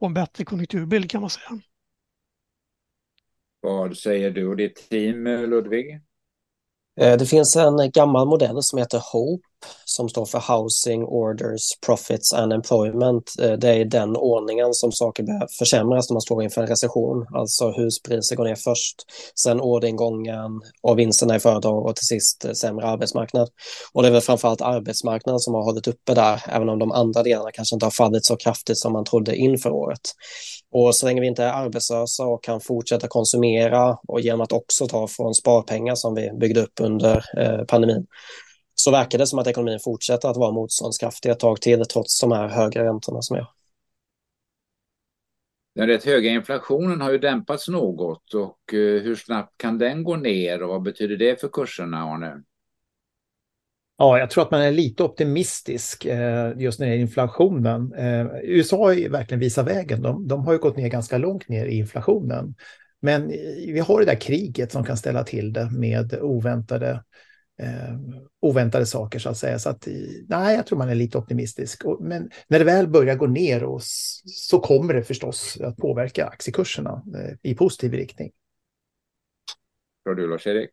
få 0.00 0.06
en 0.06 0.14
bättre 0.14 0.44
konjunkturbild 0.44 1.10
kan 1.10 1.20
man 1.20 1.30
säga. 1.30 1.60
Vad 3.60 3.96
säger 3.96 4.30
du 4.30 4.46
och 4.48 4.56
ditt 4.56 4.88
team, 4.90 5.24
Ludvig? 5.24 6.00
Eh, 7.00 7.16
det 7.16 7.26
finns 7.26 7.56
en 7.56 7.90
gammal 7.90 8.28
modell 8.28 8.62
som 8.62 8.78
heter 8.78 9.02
HOPE 9.12 9.47
som 9.84 10.08
står 10.08 10.26
för 10.26 10.38
Housing, 10.38 11.04
Orders, 11.04 11.62
Profits 11.86 12.32
and 12.32 12.52
Employment. 12.52 13.32
Eh, 13.42 13.52
det 13.52 13.68
är 13.68 13.74
i 13.74 13.84
den 13.84 14.16
ordningen 14.16 14.74
som 14.74 14.92
saker 14.92 15.24
försämras 15.58 16.10
när 16.10 16.14
man 16.14 16.20
står 16.20 16.42
inför 16.42 16.60
en 16.60 16.68
recession. 16.68 17.26
Alltså 17.34 17.70
huspriser 17.70 18.36
går 18.36 18.44
ner 18.44 18.54
först, 18.54 18.96
sen 19.34 19.60
orderingången 19.60 20.60
och 20.82 20.98
vinsterna 20.98 21.36
i 21.36 21.40
företag 21.40 21.86
och 21.86 21.96
till 21.96 22.06
sist 22.06 22.44
eh, 22.44 22.52
sämre 22.52 22.86
arbetsmarknad. 22.86 23.48
Och 23.92 24.02
det 24.02 24.08
är 24.08 24.12
väl 24.12 24.20
framförallt 24.20 24.62
arbetsmarknaden 24.62 25.38
som 25.38 25.54
har 25.54 25.62
hållit 25.62 25.86
uppe 25.86 26.14
där, 26.14 26.42
även 26.48 26.68
om 26.68 26.78
de 26.78 26.92
andra 26.92 27.22
delarna 27.22 27.50
kanske 27.52 27.76
inte 27.76 27.86
har 27.86 27.90
fallit 27.90 28.24
så 28.24 28.36
kraftigt 28.36 28.78
som 28.78 28.92
man 28.92 29.04
trodde 29.04 29.36
inför 29.36 29.70
året. 29.70 30.00
Och 30.72 30.96
så 30.96 31.06
länge 31.06 31.20
vi 31.20 31.26
inte 31.26 31.44
är 31.44 31.52
arbetslösa 31.52 32.24
och 32.24 32.44
kan 32.44 32.60
fortsätta 32.60 33.08
konsumera 33.08 33.98
och 34.08 34.20
genom 34.20 34.40
att 34.40 34.52
också 34.52 34.88
ta 34.88 35.08
från 35.08 35.34
sparpengar 35.34 35.94
som 35.94 36.14
vi 36.14 36.30
byggde 36.40 36.60
upp 36.60 36.72
under 36.80 37.24
eh, 37.38 37.64
pandemin 37.64 38.06
så 38.88 38.92
verkar 38.92 39.18
det 39.18 39.26
som 39.26 39.38
att 39.38 39.46
ekonomin 39.46 39.78
fortsätter 39.84 40.28
att 40.28 40.36
vara 40.36 40.52
motståndskraftig 40.52 41.30
ett 41.30 41.38
tag 41.38 41.60
till 41.60 41.84
trots 41.84 42.20
de 42.20 42.32
här 42.32 42.48
höga 42.48 42.84
räntorna 42.84 43.22
som 43.22 43.36
är. 43.36 43.46
Den 45.74 45.86
rätt 45.86 46.04
höga 46.04 46.30
inflationen 46.30 47.00
har 47.00 47.12
ju 47.12 47.18
dämpats 47.18 47.68
något 47.68 48.34
och 48.34 48.74
eh, 48.74 49.02
hur 49.02 49.14
snabbt 49.14 49.58
kan 49.58 49.78
den 49.78 50.04
gå 50.04 50.16
ner 50.16 50.62
och 50.62 50.68
vad 50.68 50.82
betyder 50.82 51.16
det 51.16 51.40
för 51.40 51.48
kurserna, 51.48 52.02
Arne? 52.02 52.42
Ja, 53.98 54.18
jag 54.18 54.30
tror 54.30 54.44
att 54.44 54.50
man 54.50 54.62
är 54.62 54.72
lite 54.72 55.02
optimistisk 55.02 56.04
eh, 56.04 56.52
just 56.56 56.80
när 56.80 56.86
det 56.86 56.92
gäller 56.92 57.02
inflationen. 57.02 57.92
Eh, 57.92 58.26
USA 58.42 58.76
har 58.76 59.08
verkligen 59.08 59.40
visat 59.40 59.66
vägen. 59.66 60.02
De, 60.02 60.28
de, 60.28 60.44
har 60.44 60.52
ju 60.52 60.58
gått 60.58 60.76
ner 60.76 60.88
ganska 60.88 61.18
långt 61.18 61.48
ner 61.48 61.66
i 61.66 61.78
inflationen. 61.78 62.54
Men 63.00 63.28
vi 63.66 63.82
har 63.86 64.00
det 64.00 64.06
där 64.06 64.20
kriget 64.20 64.72
som 64.72 64.84
kan 64.84 64.96
ställa 64.96 65.24
till 65.24 65.52
det 65.52 65.70
med 65.70 66.18
oväntade, 66.20 67.04
eh, 67.62 67.94
oväntade 68.40 68.86
saker 68.86 69.18
så 69.18 69.28
att 69.28 69.36
säga. 69.36 69.58
Så 69.58 69.70
att, 69.70 69.88
nej, 70.28 70.56
jag 70.56 70.66
tror 70.66 70.78
man 70.78 70.88
är 70.88 70.94
lite 70.94 71.18
optimistisk. 71.18 71.82
Men 72.00 72.30
när 72.48 72.58
det 72.58 72.64
väl 72.64 72.88
börjar 72.88 73.16
gå 73.16 73.26
ner 73.26 73.64
och 73.64 73.82
så 74.24 74.60
kommer 74.60 74.94
det 74.94 75.04
förstås 75.04 75.58
att 75.60 75.76
påverka 75.76 76.26
aktiekurserna 76.26 77.02
i 77.42 77.54
positiv 77.54 77.92
riktning. 77.92 78.30
Tror 80.04 80.14
du 80.14 80.28
Lars-Erik? 80.28 80.70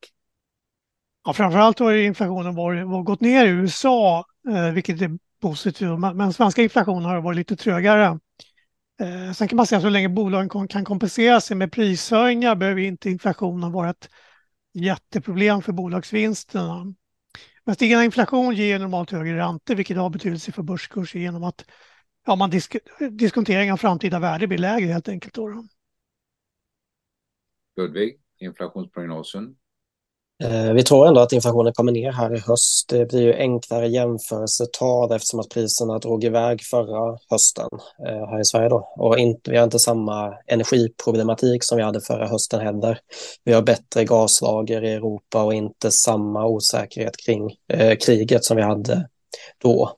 Ja, 1.26 1.34
framförallt 1.34 1.80
har 1.80 1.94
inflationen 1.94 2.56
varit, 2.56 2.88
var 2.88 3.04
gått 3.04 3.22
ner 3.22 3.46
i 3.46 3.50
USA, 3.50 4.26
eh, 4.50 4.72
vilket 4.72 5.02
är 5.02 5.18
positivt, 5.42 6.00
men, 6.00 6.18
men 6.18 6.34
svenska 6.34 6.62
inflationen 6.62 7.06
har 7.06 7.22
varit 7.22 7.38
lite 7.38 7.56
trögare. 7.56 8.20
Eh, 9.02 9.32
sen 9.34 9.48
kan 9.48 9.58
man 9.58 9.68
säga 9.68 9.78
att 9.78 9.84
så 9.84 9.90
länge 9.90 10.10
bolagen 10.10 10.68
kan 10.68 10.86
kompensera 10.86 11.42
sig 11.42 11.58
med 11.58 11.72
prishöjningar 11.72 12.56
behöver 12.56 12.82
inte 12.82 13.10
inflationen 13.10 13.72
vara 13.72 13.90
ett 13.90 14.10
jätteproblem 14.76 15.62
för 15.62 15.72
bolagsvinsterna. 15.72 16.94
Men 17.64 17.76
stigande 17.76 18.06
inflation 18.06 18.56
ger 18.56 18.80
normalt 18.80 19.12
högre 19.12 19.38
räntor, 19.38 19.76
vilket 19.76 19.98
har 19.98 20.10
betydelse 20.10 20.52
för 20.52 20.64
börskurser 20.64 21.20
genom 21.20 21.44
att 21.44 21.66
ja, 22.26 22.36
man 22.36 22.50
disk 22.50 22.76
diskontering 23.12 23.72
av 23.72 23.78
framtida 23.78 24.20
värde 24.20 24.48
blir 24.48 24.58
lägre 24.58 24.88
helt 24.88 25.10
enkelt. 25.10 25.34
Då. 25.34 25.68
Ludvig, 27.78 28.20
inflationsprognosen? 28.40 29.56
Eh, 30.44 30.74
vi 30.74 30.84
tror 30.84 31.08
ändå 31.08 31.22
att 31.22 31.34
inflationen 31.34 31.74
kommer 31.74 31.92
ner 31.92 32.12
här 32.12 32.36
i 32.36 32.40
höst. 32.40 32.90
Det 32.90 33.06
blir 33.06 33.22
ju 33.22 33.34
enklare 33.34 33.88
jämförelsetal 33.88 35.12
eftersom 35.12 35.40
att 35.40 35.50
priserna 35.50 36.00
drog 36.00 36.24
iväg 36.24 36.62
förra 36.72 37.18
hösten 37.30 37.70
eh, 38.08 38.28
här 38.30 38.40
i 38.40 38.46
Sverige. 38.46 38.70
Då. 38.70 38.94
Och 38.98 39.20
inte, 39.20 39.52
vi 39.52 39.58
har 39.58 39.64
inte 39.64 39.80
samma 39.80 40.34
energiproblematik 40.48 41.64
som 41.64 41.78
vi 41.78 41.84
hade 41.84 42.02
förra 42.02 42.28
hösten 42.28 42.60
heller. 42.60 43.00
Vi 43.44 43.54
har 43.54 43.62
bättre 43.62 44.06
gaslager 44.06 44.84
i 44.84 44.94
Europa 44.94 45.44
och 45.44 45.54
inte 45.54 45.92
samma 45.92 46.46
osäkerhet 46.48 47.18
kring 47.26 47.56
eh, 47.74 47.98
kriget 47.98 48.46
som 48.46 48.58
vi 48.58 48.64
hade 48.64 49.08
då. 49.62 49.92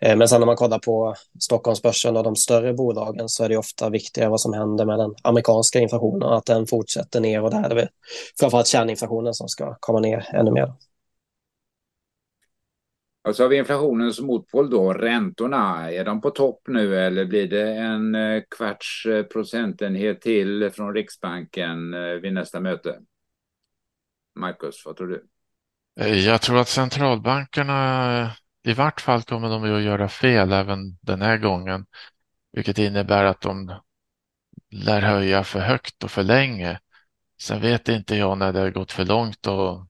Eh, 0.00 0.16
men 0.16 0.28
sen 0.28 0.40
när 0.40 0.46
man 0.46 0.56
kollar 0.56 0.78
på 0.78 1.14
Stockholmsbörsen 1.40 2.16
och 2.16 2.24
de 2.24 2.36
större 2.36 2.72
bolagen 2.72 3.28
så 3.28 3.44
är 3.44 3.48
det 3.48 3.56
ofta 3.56 3.90
viktigare 3.90 4.30
vad 4.30 4.40
som 4.40 4.52
händer 4.52 4.86
med 4.86 4.98
den 4.98 5.14
amerikanska 5.22 5.80
inflationen, 5.80 6.28
att 6.28 6.46
den 6.46 6.66
fortsätter 6.66 7.20
ner 7.20 7.42
och 7.42 7.50
där 7.50 7.70
är 7.70 7.74
det 7.74 7.88
framförallt 8.40 8.66
kärninflationen 8.66 9.34
som 9.34 9.48
ska 9.48 9.76
komma 9.80 10.00
ner 10.00 10.28
ännu 10.32 10.50
mer. 10.50 10.72
Och 13.28 13.36
så 13.36 13.42
har 13.42 13.48
vi 13.48 13.56
inflationens 13.56 14.20
motpol 14.20 14.70
då, 14.70 14.92
räntorna. 14.92 15.92
Är 15.92 16.04
de 16.04 16.20
på 16.20 16.30
topp 16.30 16.60
nu 16.68 17.00
eller 17.00 17.24
blir 17.24 17.48
det 17.48 17.72
en 17.72 18.14
eh, 18.14 18.42
kvarts 18.56 19.06
eh, 19.06 19.22
procentenhet 19.22 20.20
till 20.20 20.70
från 20.70 20.94
Riksbanken 20.94 21.90
vid 22.22 22.32
nästa 22.32 22.60
möte? 22.60 22.98
Marcus, 24.36 24.82
vad 24.86 24.96
tror 24.96 25.06
du? 25.06 25.26
Jag 26.04 26.42
tror 26.42 26.58
att 26.58 26.68
centralbankerna 26.68 28.30
i 28.62 28.72
vart 28.72 29.00
fall 29.00 29.22
kommer 29.22 29.48
de 29.48 29.64
att 29.64 29.82
göra 29.82 30.08
fel 30.08 30.52
även 30.52 30.98
den 31.00 31.22
här 31.22 31.38
gången, 31.38 31.86
vilket 32.52 32.78
innebär 32.78 33.24
att 33.24 33.40
de 33.40 33.80
lär 34.70 35.02
höja 35.02 35.44
för 35.44 35.60
högt 35.60 36.04
och 36.04 36.10
för 36.10 36.22
länge. 36.22 36.80
Sen 37.40 37.60
vet 37.60 37.88
inte 37.88 38.16
jag 38.16 38.38
när 38.38 38.52
det 38.52 38.60
har 38.60 38.70
gått 38.70 38.92
för 38.92 39.04
långt 39.04 39.46
och 39.46 39.86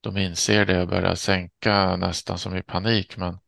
de 0.00 0.16
inser 0.16 0.66
det 0.66 0.82
och 0.82 0.88
börjar 0.88 1.14
sänka 1.14 1.96
nästan 1.96 2.38
som 2.38 2.56
i 2.56 2.62
panik, 2.62 3.16
men 3.16 3.38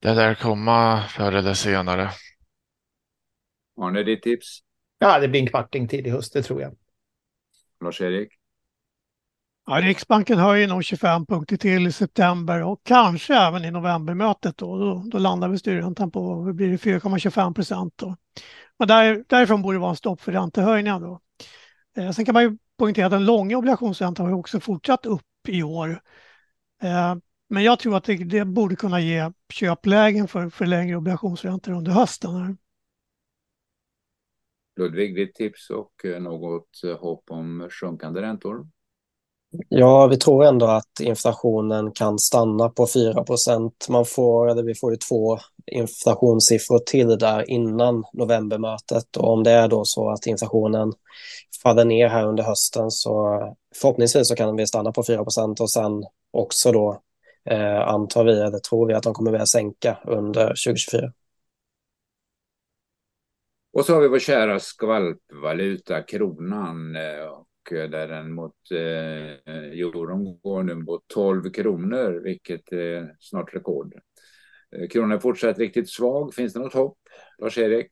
det 0.00 0.14
lär 0.14 0.34
komma 0.34 1.04
förr 1.08 1.32
eller 1.32 1.54
senare. 1.54 2.10
Har 3.76 3.90
ni 3.90 4.02
ditt 4.02 4.22
tips? 4.22 4.58
Ja, 4.98 5.18
det 5.18 5.28
blir 5.28 5.40
en 5.40 5.46
kvarting 5.46 5.88
tid 5.88 6.06
i 6.06 6.10
höst, 6.10 6.32
det 6.32 6.42
tror 6.42 6.62
jag. 6.62 6.76
Lars-Erik? 7.80 8.39
Ja, 9.70 9.80
Riksbanken 9.80 10.38
höjer 10.38 10.68
nog 10.68 10.84
25 10.84 11.26
punkter 11.26 11.56
till 11.56 11.86
i 11.86 11.92
september 11.92 12.62
och 12.62 12.80
kanske 12.84 13.34
även 13.34 13.64
i 13.64 13.70
novembermötet. 13.70 14.56
Då, 14.56 14.78
då, 14.78 15.02
då 15.06 15.18
landar 15.18 15.48
vi 15.48 15.58
styrräntan 15.58 16.10
på 16.10 16.20
4,25 16.20 17.54
procent. 17.54 18.02
Men 18.78 18.88
där, 18.88 19.24
därifrån 19.28 19.62
borde 19.62 19.76
det 19.76 19.80
vara 19.80 19.90
en 19.90 19.96
stopp 19.96 20.20
för 20.20 20.32
räntehöjningar. 20.32 21.00
Då. 21.00 21.20
Eh, 21.96 22.10
sen 22.10 22.24
kan 22.24 22.32
man 22.32 22.42
ju 22.42 22.58
poängtera 22.78 23.06
att 23.06 23.12
den 23.12 23.24
långa 23.24 23.58
obligationsräntan 23.58 24.26
har 24.26 24.32
också 24.32 24.60
fortsatt 24.60 25.06
upp 25.06 25.48
i 25.48 25.62
år. 25.62 26.02
Eh, 26.82 27.16
men 27.48 27.62
jag 27.62 27.78
tror 27.78 27.96
att 27.96 28.04
det, 28.04 28.16
det, 28.16 28.44
borde 28.44 28.76
kunna 28.76 29.00
ge 29.00 29.32
köplägen 29.52 30.28
för, 30.28 30.50
för 30.50 30.66
längre 30.66 30.96
obligationsräntor 30.96 31.72
under 31.72 31.92
hösten. 31.92 32.58
Ludvig, 34.76 35.14
ditt 35.14 35.34
tips 35.34 35.70
och 35.70 36.04
eh, 36.04 36.22
något 36.22 36.84
eh, 36.84 36.98
hopp 36.98 37.30
om 37.30 37.68
sjunkande 37.70 38.22
räntor? 38.22 38.66
Ja, 39.68 40.06
vi 40.06 40.16
tror 40.16 40.44
ändå 40.44 40.66
att 40.66 41.00
inflationen 41.00 41.92
kan 41.92 42.18
stanna 42.18 42.68
på 42.68 42.86
4 42.86 43.24
Man 43.88 44.06
får, 44.06 44.50
eller 44.50 44.62
vi 44.62 44.74
får 44.74 44.90
ju 44.90 44.96
två 44.96 45.38
inflationssiffror 45.66 46.78
till 46.78 47.18
där 47.18 47.50
innan 47.50 48.04
novembermötet 48.12 49.16
och 49.16 49.32
om 49.32 49.42
det 49.42 49.50
är 49.50 49.68
då 49.68 49.84
så 49.84 50.10
att 50.10 50.26
inflationen 50.26 50.92
faller 51.62 51.84
ner 51.84 52.08
här 52.08 52.26
under 52.26 52.44
hösten 52.44 52.90
så 52.90 53.40
förhoppningsvis 53.74 54.28
så 54.28 54.36
kan 54.36 54.56
vi 54.56 54.66
stanna 54.66 54.92
på 54.92 55.02
4% 55.02 55.60
och 55.60 55.70
sen 55.70 56.04
också 56.30 56.72
då 56.72 57.00
eh, 57.50 57.88
antar 57.88 58.24
vi, 58.24 58.40
eller 58.40 58.58
tror 58.58 58.86
vi 58.86 58.94
att 58.94 59.02
de 59.02 59.14
kommer 59.14 59.30
börja 59.30 59.46
sänka 59.46 59.98
under 60.04 60.46
2024. 60.46 61.12
Och 63.72 63.84
så 63.84 63.94
har 63.94 64.00
vi 64.00 64.08
vår 64.08 64.18
kära 64.18 64.60
skvalpvaluta, 64.60 66.02
kronan. 66.02 66.96
Eh, 66.96 67.40
Eh, 67.72 67.90
där 67.90 68.08
den 68.08 68.34
mot 68.34 68.54
eh, 68.70 69.54
euron 69.54 70.40
går 70.42 70.62
nu 70.62 70.74
mot 70.74 71.08
12 71.08 71.50
kronor, 71.50 72.20
vilket 72.24 72.72
är 72.72 73.16
snart 73.20 73.54
rekord. 73.54 73.94
Eh, 74.76 74.88
kronan 74.88 75.12
är 75.12 75.18
fortsatt 75.18 75.58
riktigt 75.58 75.90
svag. 75.90 76.34
Finns 76.34 76.52
det 76.52 76.60
något 76.60 76.74
hopp, 76.74 76.98
Lars-Erik? 77.38 77.88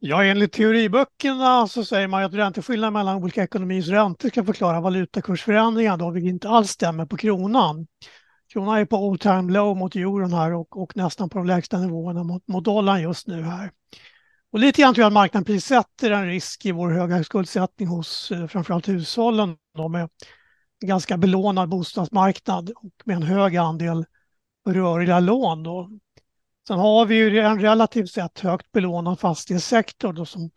Ja, 0.00 0.24
enligt 0.24 0.52
teoriböckerna 0.52 1.68
så 1.68 1.84
säger 1.84 2.08
man 2.08 2.24
att 2.24 2.34
ränteskillnaden 2.34 2.92
mellan 2.92 3.16
olika 3.16 3.42
ekonomiers 3.42 3.88
räntor 3.88 4.28
ska 4.28 4.44
förklara 4.44 4.80
valutakursförändringar, 4.80 5.96
då, 5.96 6.10
vilket 6.10 6.30
inte 6.30 6.48
alls 6.48 6.70
stämmer 6.70 7.06
på 7.06 7.16
kronan. 7.16 7.86
Kronan 8.52 8.78
är 8.78 8.84
på 8.84 8.96
all 8.96 9.18
time 9.18 9.52
low 9.52 9.76
mot 9.76 9.96
euron 9.96 10.32
här 10.32 10.54
och, 10.54 10.82
och 10.82 10.96
nästan 10.96 11.28
på 11.28 11.38
de 11.38 11.46
lägsta 11.46 11.78
nivåerna 11.78 12.22
mot, 12.22 12.48
mot 12.48 12.64
dollarn 12.64 13.02
just 13.02 13.26
nu 13.26 13.42
här. 13.42 13.70
Och 14.50 14.58
lite 14.58 14.82
grann 14.82 14.94
tror 14.94 15.02
jag 15.02 15.06
att 15.06 15.12
marknaden 15.12 15.44
prissätter 15.44 16.10
en 16.10 16.26
risk 16.26 16.66
i 16.66 16.72
vår 16.72 16.90
höga 16.90 17.24
skuldsättning 17.24 17.88
hos 17.88 18.30
eh, 18.30 18.46
framförallt 18.46 18.88
hushållen 18.88 19.56
då 19.76 19.88
med 19.88 20.08
en 20.80 20.88
ganska 20.88 21.16
belånad 21.16 21.68
bostadsmarknad 21.68 22.70
och 22.70 22.92
med 23.04 23.16
en 23.16 23.22
hög 23.22 23.56
andel 23.56 24.04
rörliga 24.68 25.20
lån. 25.20 25.62
Då. 25.62 25.90
Sen 26.68 26.78
har 26.78 27.06
vi 27.06 27.14
ju 27.14 27.38
en 27.38 27.60
relativt 27.60 28.10
sett 28.10 28.40
högt 28.40 28.72
belånad 28.72 29.20
fastighetssektor 29.20 30.12
då 30.12 30.24
som 30.24 30.50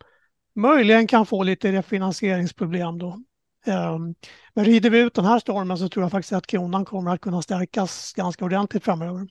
möjligen 0.54 1.06
kan 1.06 1.26
få 1.26 1.42
lite 1.42 1.72
refinansieringsproblem 1.72 2.98
då. 2.98 3.22
Ehm, 3.66 4.14
men 4.54 4.64
rider 4.64 4.90
vi 4.90 4.98
ut 4.98 5.14
den 5.14 5.24
här 5.24 5.38
stormen 5.38 5.78
så 5.78 5.88
tror 5.88 6.04
jag 6.04 6.10
faktiskt 6.10 6.32
att 6.32 6.46
kronan 6.46 6.84
kommer 6.84 7.10
att 7.10 7.20
kunna 7.20 7.42
stärkas 7.42 8.12
ganska 8.12 8.44
ordentligt 8.44 8.84
framöver. 8.84 9.28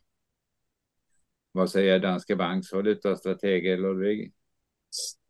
Vad 1.51 1.69
säger 1.69 1.99
Danske 1.99 2.35
Banks 2.35 2.73
valutastrateger 2.73 3.77
Ludvig? 3.77 4.33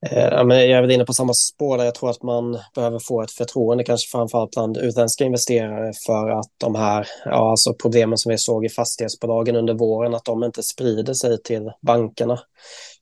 Eh, 0.10 0.58
jag 0.58 0.78
är 0.78 0.82
väl 0.82 0.92
inne 0.92 1.06
på 1.06 1.14
samma 1.14 1.34
spår 1.34 1.78
där 1.78 1.86
jag 1.86 1.96
tror 1.96 2.10
att 2.10 2.24
man 2.24 2.60
behöver 2.76 3.00
få 3.00 3.22
ett 3.22 3.32
förtroende, 3.32 3.84
kanske 3.84 4.12
framförallt 4.12 4.52
bland 4.52 4.78
utländska 4.78 5.24
investerare 5.24 5.94
för 6.06 6.30
att 6.30 6.50
de 6.58 6.76
här 6.76 7.08
ja, 7.26 7.52
alltså 7.52 7.74
problemen 7.74 8.18
som 8.18 8.30
vi 8.30 8.38
såg 8.38 8.66
i 8.66 8.70
fastighetsbolagen 8.70 9.56
under 9.56 9.74
våren, 9.74 10.16
att 10.16 10.26
de 10.26 10.44
inte 10.44 10.64
sprider 10.64 11.14
sig 11.14 11.44
till 11.44 11.72
bankerna. 11.82 12.40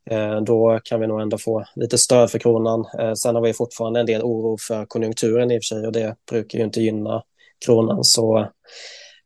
Eh, 0.10 0.41
då 0.41 0.79
kan 0.84 1.00
vi 1.00 1.08
nog 1.08 1.22
ändå 1.22 1.38
få 1.38 1.63
lite 1.75 1.98
stöd 1.98 2.32
för 2.32 2.39
kronan. 2.39 2.86
Eh, 3.00 3.13
sen 3.13 3.36
har 3.36 3.41
vi 3.41 3.53
fortfarande 3.53 4.00
en 4.00 4.06
del 4.06 4.22
oro 4.22 4.58
för 4.68 4.86
konjunkturen 4.86 5.51
i 5.51 5.60
och 5.60 5.63
för 5.63 5.75
sig 5.75 5.88
och 5.88 5.94
det 5.94 6.15
brukar 6.29 6.60
ju 6.60 6.65
inte 6.65 6.82
gynna 6.82 7.24
kronan. 7.65 8.03
Så 8.03 8.39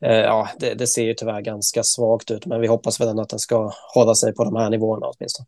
eh, 0.06 0.18
ja, 0.18 0.50
det, 0.60 0.74
det 0.74 0.88
ser 0.88 1.04
ju 1.04 1.14
tyvärr 1.14 1.42
ganska 1.42 1.84
svagt 1.84 2.32
ut, 2.32 2.46
men 2.46 2.62
vi 2.62 2.68
hoppas 2.68 3.02
väl 3.02 3.08
ändå 3.08 3.22
att 3.22 3.30
den 3.30 3.40
ska 3.40 3.72
hålla 3.94 4.16
sig 4.16 4.34
på 4.34 4.44
de 4.44 4.56
här 4.56 4.70
nivåerna 4.70 5.08
åtminstone. 5.08 5.48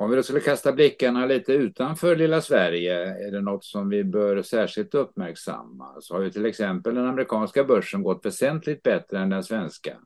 Om 0.00 0.10
vi 0.10 0.16
då 0.16 0.22
skulle 0.22 0.40
kasta 0.40 0.72
blickarna 0.72 1.26
lite 1.26 1.52
utanför 1.52 2.16
lilla 2.16 2.40
Sverige, 2.40 2.94
är 3.26 3.30
det 3.30 3.40
något 3.40 3.64
som 3.64 3.88
vi 3.88 4.04
bör 4.04 4.42
särskilt 4.42 4.94
uppmärksamma? 4.94 5.96
Så 6.00 6.14
har 6.14 6.22
ju 6.22 6.30
till 6.30 6.46
exempel 6.46 6.94
den 6.94 7.06
amerikanska 7.06 7.64
börsen 7.64 8.02
gått 8.02 8.26
väsentligt 8.26 8.82
bättre 8.82 9.18
än 9.18 9.30
den 9.30 9.42
svenska. 9.42 9.96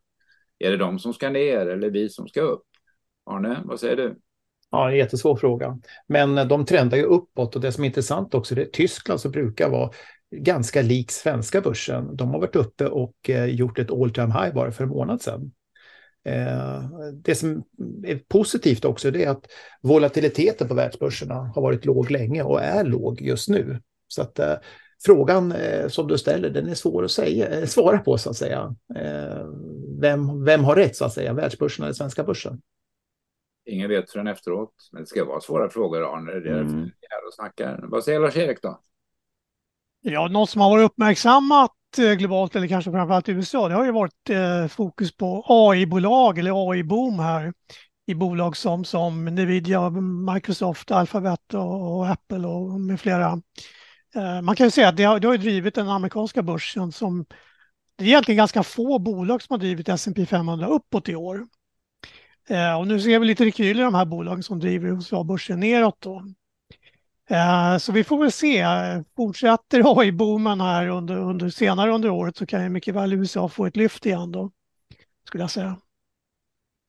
Är 0.58 0.70
det 0.70 0.76
de 0.76 0.98
som 0.98 1.14
ska 1.14 1.30
ner 1.30 1.66
eller 1.66 1.90
vi 1.90 2.08
som 2.08 2.28
ska 2.28 2.40
upp? 2.40 2.62
Arne, 3.30 3.60
vad 3.64 3.80
säger 3.80 3.96
du? 3.96 4.16
Ja, 4.70 4.90
en 4.90 4.96
jättesvår 4.96 5.36
fråga. 5.36 5.78
Men 6.06 6.48
de 6.48 6.64
trendar 6.64 6.96
ju 6.96 7.04
uppåt 7.04 7.56
och 7.56 7.62
det 7.62 7.72
som 7.72 7.84
är 7.84 7.88
intressant 7.88 8.34
också, 8.34 8.54
det 8.54 8.62
är 8.62 8.70
Tyskland 8.70 9.20
som 9.20 9.30
brukar 9.30 9.70
vara 9.70 9.90
ganska 10.36 10.82
lik 10.82 11.10
svenska 11.10 11.60
börsen. 11.60 12.16
De 12.16 12.28
har 12.28 12.40
varit 12.40 12.56
uppe 12.56 12.86
och 12.86 13.30
eh, 13.30 13.44
gjort 13.44 13.78
ett 13.78 13.90
all 13.90 14.10
time 14.10 14.32
high 14.32 14.54
bara 14.54 14.72
för 14.72 14.84
en 14.84 14.90
månad 14.90 15.22
sedan. 15.22 15.52
Eh, 16.24 16.82
det 17.12 17.34
som 17.34 17.64
är 18.06 18.20
positivt 18.28 18.84
också 18.84 19.08
är 19.08 19.28
att 19.28 19.46
volatiliteten 19.82 20.68
på 20.68 20.74
världsbörserna 20.74 21.34
har 21.34 21.62
varit 21.62 21.84
låg 21.84 22.10
länge 22.10 22.42
och 22.42 22.62
är 22.62 22.84
låg 22.84 23.20
just 23.20 23.48
nu. 23.48 23.80
Så 24.08 24.22
att 24.22 24.38
eh, 24.38 24.54
frågan 25.04 25.54
som 25.88 26.08
du 26.08 26.18
ställer, 26.18 26.50
den 26.50 26.68
är 26.68 26.74
svår 26.74 27.04
att 27.04 27.10
säga, 27.10 27.66
svara 27.66 27.98
på 27.98 28.18
så 28.18 28.30
att 28.30 28.36
säga. 28.36 28.74
Vem, 30.00 30.44
vem 30.44 30.64
har 30.64 30.76
rätt 30.76 30.96
så 30.96 31.04
att 31.04 31.12
säga, 31.12 31.32
världsbörsen 31.32 31.84
eller 31.84 31.94
svenska 31.94 32.24
börsen? 32.24 32.60
Ingen 33.66 33.88
vet 33.88 34.10
förrän 34.10 34.26
efteråt, 34.26 34.74
men 34.92 35.02
det 35.02 35.06
ska 35.06 35.24
vara 35.24 35.40
svåra 35.40 35.70
frågor 35.70 36.14
Arne. 36.14 36.32
Det 36.32 36.36
är 36.36 36.40
därför 36.40 36.60
mm. 36.60 36.74
vi 36.74 36.80
är 36.80 37.10
här 37.10 37.26
och 37.26 37.34
snackar. 37.34 37.80
Vad 37.82 38.04
säger 38.04 38.20
Lars-Erik 38.20 38.62
då? 38.62 38.80
Ja, 40.00 40.28
något 40.28 40.50
som 40.50 40.60
har 40.60 40.70
varit 40.70 40.90
uppmärksammat 40.90 41.70
eh, 41.98 42.12
globalt 42.12 42.56
eller 42.56 42.68
kanske 42.68 42.90
framförallt 42.90 43.28
i 43.28 43.32
USA, 43.32 43.68
det 43.68 43.74
har 43.74 43.84
ju 43.84 43.92
varit 43.92 44.30
eh, 44.30 44.66
fokus 44.66 45.16
på 45.16 45.44
AI-bolag 45.48 46.38
eller 46.38 46.50
AI-boom 46.50 47.22
här 47.22 47.52
i 48.06 48.14
bolag 48.14 48.56
som, 48.56 48.84
som 48.84 49.24
Nvidia, 49.24 49.90
Microsoft, 50.34 50.90
Alphabet 50.90 51.54
och, 51.54 51.96
och 51.96 52.08
Apple 52.08 52.46
och 52.46 52.80
med 52.80 53.00
flera. 53.00 53.42
Eh, 54.14 54.42
man 54.42 54.56
kan 54.56 54.66
ju 54.66 54.70
säga 54.70 54.88
att 54.88 54.96
det 54.96 55.04
har, 55.04 55.20
det 55.20 55.28
har 55.28 55.36
drivit 55.36 55.74
den 55.74 55.88
amerikanska 55.88 56.42
börsen 56.42 56.92
som 56.92 57.24
det 57.96 58.04
är 58.04 58.08
egentligen 58.08 58.36
ganska 58.36 58.62
få 58.62 58.98
bolag 58.98 59.42
som 59.42 59.54
har 59.54 59.58
drivit 59.58 59.88
S&P 59.88 60.26
500 60.26 60.66
uppåt 60.66 61.08
i 61.08 61.14
år. 61.14 61.46
Eh, 62.48 62.78
och 62.78 62.86
nu 62.86 63.00
ser 63.00 63.18
vi 63.18 63.26
lite 63.26 63.44
rekyl 63.44 63.78
i 63.78 63.82
de 63.82 63.94
här 63.94 64.04
bolagen 64.04 64.42
som 64.42 64.60
driver 64.60 64.88
USA-börsen 64.88 65.60
neråt. 65.60 66.00
Då. 66.00 66.22
Eh, 67.30 67.78
så 67.78 67.92
vi 67.92 68.04
får 68.04 68.18
väl 68.18 68.32
se. 68.32 68.64
Fortsätter 69.16 70.00
AI-boomen 70.00 70.60
här 70.60 70.88
under, 70.88 71.16
under, 71.16 71.50
senare 71.50 71.92
under 71.92 72.10
året 72.10 72.36
så 72.36 72.46
kan 72.46 72.62
ju 72.62 72.68
mycket 72.68 72.94
väl 72.94 73.12
USA 73.12 73.48
få 73.48 73.66
ett 73.66 73.76
lyft 73.76 74.06
igen 74.06 74.32
då, 74.32 74.50
skulle 75.26 75.42
jag 75.42 75.50
säga. 75.50 75.76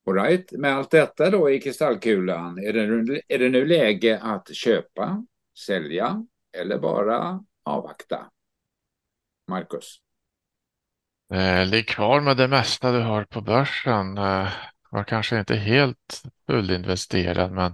All 0.07 0.13
right. 0.13 0.51
Med 0.51 0.75
allt 0.75 0.91
detta 0.91 1.29
då 1.29 1.49
i 1.49 1.61
kristallkulan, 1.61 2.59
är 2.59 2.73
det, 2.73 3.21
är 3.27 3.39
det 3.39 3.49
nu 3.49 3.65
läge 3.65 4.19
att 4.21 4.55
köpa, 4.55 5.25
sälja 5.65 6.25
eller 6.57 6.79
bara 6.79 7.43
avvakta? 7.63 8.25
Marcus? 9.47 9.97
Eh, 11.33 11.65
ligg 11.65 11.87
kvar 11.87 12.21
med 12.21 12.37
det 12.37 12.47
mesta 12.47 12.91
du 12.91 12.99
har 12.99 13.23
på 13.23 13.41
börsen. 13.41 14.17
Eh, 14.17 14.49
var 14.89 15.03
kanske 15.03 15.39
inte 15.39 15.55
helt 15.55 16.23
fullinvesterad, 16.47 17.51
men 17.51 17.73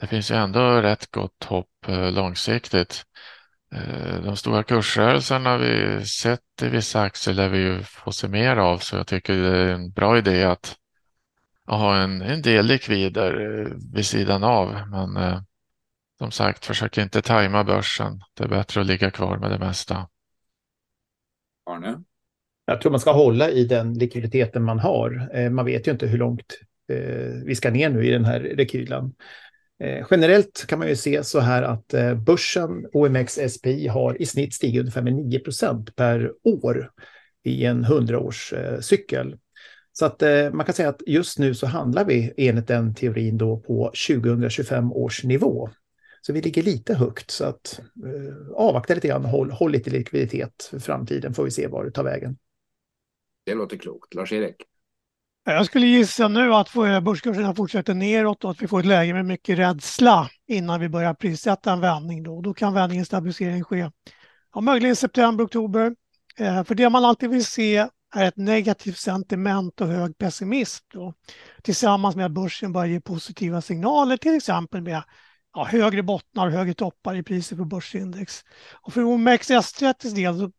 det 0.00 0.06
finns 0.06 0.30
ju 0.30 0.34
ändå 0.34 0.60
rätt 0.60 1.10
gott 1.10 1.44
hopp 1.44 1.88
eh, 1.88 2.12
långsiktigt. 2.12 3.04
Eh, 3.72 4.20
de 4.22 4.36
stora 4.36 4.62
kursrörelserna 4.62 5.58
vi 5.58 6.04
sett 6.06 6.62
i 6.62 6.68
vissa 6.68 7.00
aktier 7.00 7.34
lär 7.34 7.48
vi 7.48 7.58
ju 7.58 7.82
få 7.82 8.12
se 8.12 8.28
mer 8.28 8.56
av, 8.56 8.78
så 8.78 8.96
jag 8.96 9.06
tycker 9.06 9.34
det 9.34 9.58
är 9.58 9.66
en 9.66 9.90
bra 9.90 10.18
idé 10.18 10.44
att 10.44 10.76
ha 11.66 11.96
en, 11.96 12.22
en 12.22 12.42
del 12.42 12.66
likvider 12.66 13.60
eh, 13.60 13.72
vid 13.94 14.06
sidan 14.06 14.44
av. 14.44 14.88
Men 14.90 15.42
som 16.18 16.30
sagt, 16.30 16.64
försök 16.64 16.98
inte 16.98 17.22
tajma 17.22 17.64
börsen. 17.64 18.20
Det 18.34 18.44
är 18.44 18.48
bättre 18.48 18.80
att 18.80 18.86
ligga 18.86 19.10
kvar 19.10 19.38
med 19.38 19.50
det 19.50 19.58
mesta. 19.58 20.08
Arne? 21.70 22.02
Jag 22.66 22.80
tror 22.80 22.90
man 22.90 23.00
ska 23.00 23.12
hålla 23.12 23.50
i 23.50 23.64
den 23.64 23.94
likviditeten 23.94 24.62
man 24.62 24.78
har. 24.78 25.48
Man 25.50 25.64
vet 25.64 25.86
ju 25.86 25.92
inte 25.92 26.06
hur 26.06 26.18
långt 26.18 26.58
vi 27.44 27.54
ska 27.54 27.70
ner 27.70 27.90
nu 27.90 28.06
i 28.06 28.10
den 28.10 28.24
här 28.24 28.40
rekylen. 28.40 29.12
Eh, 29.82 30.06
generellt 30.10 30.64
kan 30.68 30.78
man 30.78 30.88
ju 30.88 30.96
se 30.96 31.24
så 31.24 31.40
här 31.40 31.62
att 31.62 31.94
eh, 31.94 32.14
börsen 32.14 32.86
OMX 32.92 33.38
SPI 33.48 33.88
har 33.88 34.22
i 34.22 34.26
snitt 34.26 34.54
stigit 34.54 34.80
ungefär 34.80 35.02
med 35.02 35.14
9 35.14 35.40
per 35.96 36.32
år 36.42 36.90
i 37.44 37.64
en 37.64 37.84
100-årscykel. 37.84 39.38
Eh, 39.94 39.98
så 39.98 40.04
att 40.04 40.22
man 40.54 40.66
kan 40.66 40.74
säga 40.74 40.88
att 40.88 41.02
just 41.06 41.38
nu 41.38 41.54
så 41.54 41.66
handlar 41.66 42.04
vi 42.04 42.32
enligt 42.36 42.66
den 42.66 42.94
teorin 42.94 43.38
då 43.38 43.56
på 43.56 43.92
2025 44.08 44.92
års 44.92 45.24
nivå. 45.24 45.70
Så 46.20 46.32
vi 46.32 46.42
ligger 46.42 46.62
lite 46.62 46.94
högt 46.94 47.30
så 47.30 47.44
att 47.44 47.80
avvakta 48.54 48.94
lite 48.94 49.08
grann, 49.08 49.24
håll, 49.24 49.50
håll 49.50 49.72
lite 49.72 49.90
likviditet 49.90 50.68
för 50.70 50.78
framtiden 50.78 51.34
får 51.34 51.44
vi 51.44 51.50
se 51.50 51.66
var 51.66 51.84
det 51.84 51.90
tar 51.90 52.04
vägen. 52.04 52.36
Det 53.46 53.54
låter 53.54 53.76
klokt. 53.76 54.14
Lars-Erik? 54.14 54.56
Jag 55.44 55.66
skulle 55.66 55.86
gissa 55.86 56.28
nu 56.28 56.54
att 56.54 56.72
börskurserna 57.02 57.54
fortsätter 57.54 57.94
neråt 57.94 58.44
och 58.44 58.50
att 58.50 58.62
vi 58.62 58.68
får 58.68 58.80
ett 58.80 58.86
läge 58.86 59.14
med 59.14 59.24
mycket 59.26 59.58
rädsla 59.58 60.30
innan 60.46 60.80
vi 60.80 60.88
börjar 60.88 61.14
prissätta 61.14 61.72
en 61.72 61.80
vändning. 61.80 62.22
Då, 62.22 62.40
då 62.40 62.54
kan 62.54 62.74
vändningens 62.74 63.08
stabilisering 63.08 63.64
ske. 63.64 63.90
Ja, 64.54 64.60
möjligen 64.60 64.96
september, 64.96 65.44
oktober. 65.44 65.94
Eh, 66.38 66.64
för 66.64 66.74
det 66.74 66.90
man 66.90 67.04
alltid 67.04 67.30
vill 67.30 67.44
se 67.44 67.88
är 68.14 68.28
ett 68.28 68.36
negativt 68.36 68.98
sentiment 68.98 69.80
och 69.80 69.88
hög 69.88 70.18
pessimism. 70.18 70.84
Då, 70.92 71.14
tillsammans 71.62 72.16
med 72.16 72.26
att 72.26 72.32
börsen 72.32 72.72
börjar 72.72 72.86
ge 72.86 73.00
positiva 73.00 73.60
signaler, 73.60 74.16
till 74.16 74.36
exempel 74.36 74.82
med 74.82 75.02
ja, 75.54 75.64
högre 75.64 76.02
bottnar 76.02 76.46
och 76.46 76.52
högre 76.52 76.74
toppar 76.74 77.16
i 77.16 77.22
priset 77.22 77.58
på 77.58 77.64
börsindex. 77.64 78.44
Och 78.72 78.92
för 78.92 79.00
OMXS30 79.00 80.14
del 80.14 80.38
så 80.38 80.50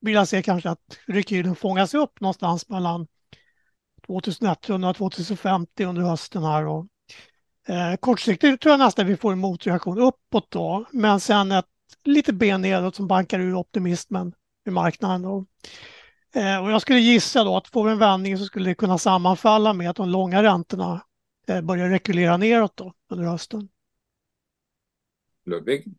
vill 0.00 0.14
jag 0.14 0.28
se 0.28 0.42
kanske 0.42 0.70
att 0.70 0.98
rekylen 1.06 1.56
fångas 1.56 1.94
upp 1.94 2.20
någonstans 2.20 2.68
mellan 2.68 3.06
2100 4.06 4.90
och 4.90 4.96
2050 4.96 5.84
under 5.84 6.02
hösten 6.02 6.42
här. 6.42 6.66
Och, 6.66 6.86
eh, 7.68 7.96
kortsiktigt 7.96 8.62
tror 8.62 8.72
jag 8.72 8.78
nästan 8.78 9.06
vi 9.06 9.16
får 9.16 9.32
en 9.32 9.38
motreaktion 9.38 9.98
uppåt 9.98 10.50
då, 10.50 10.84
men 10.90 11.20
sen 11.20 11.52
ett 11.52 11.64
lite 12.04 12.32
ben 12.32 12.62
nedåt 12.62 12.94
som 12.94 13.06
bankar 13.06 13.40
ur 13.40 13.54
optimismen 13.54 14.32
i 14.66 14.70
marknaden. 14.70 15.22
Då. 15.22 15.46
Eh, 16.36 16.64
och 16.64 16.70
jag 16.70 16.82
skulle 16.82 16.98
gissa 16.98 17.44
då 17.44 17.56
att 17.56 17.68
får 17.68 17.84
vi 17.84 17.92
en 17.92 17.98
vändning 17.98 18.38
så 18.38 18.44
skulle 18.44 18.70
det 18.70 18.74
kunna 18.74 18.98
sammanfalla 18.98 19.72
med 19.72 19.90
att 19.90 19.96
de 19.96 20.08
långa 20.08 20.42
räntorna 20.42 21.04
eh, 21.48 21.60
börjar 21.60 21.88
rekulera 21.88 22.36
neråt 22.36 22.76
då 22.76 22.92
under 23.10 23.24
hösten. 23.24 23.68
Ludvig? 25.44 25.94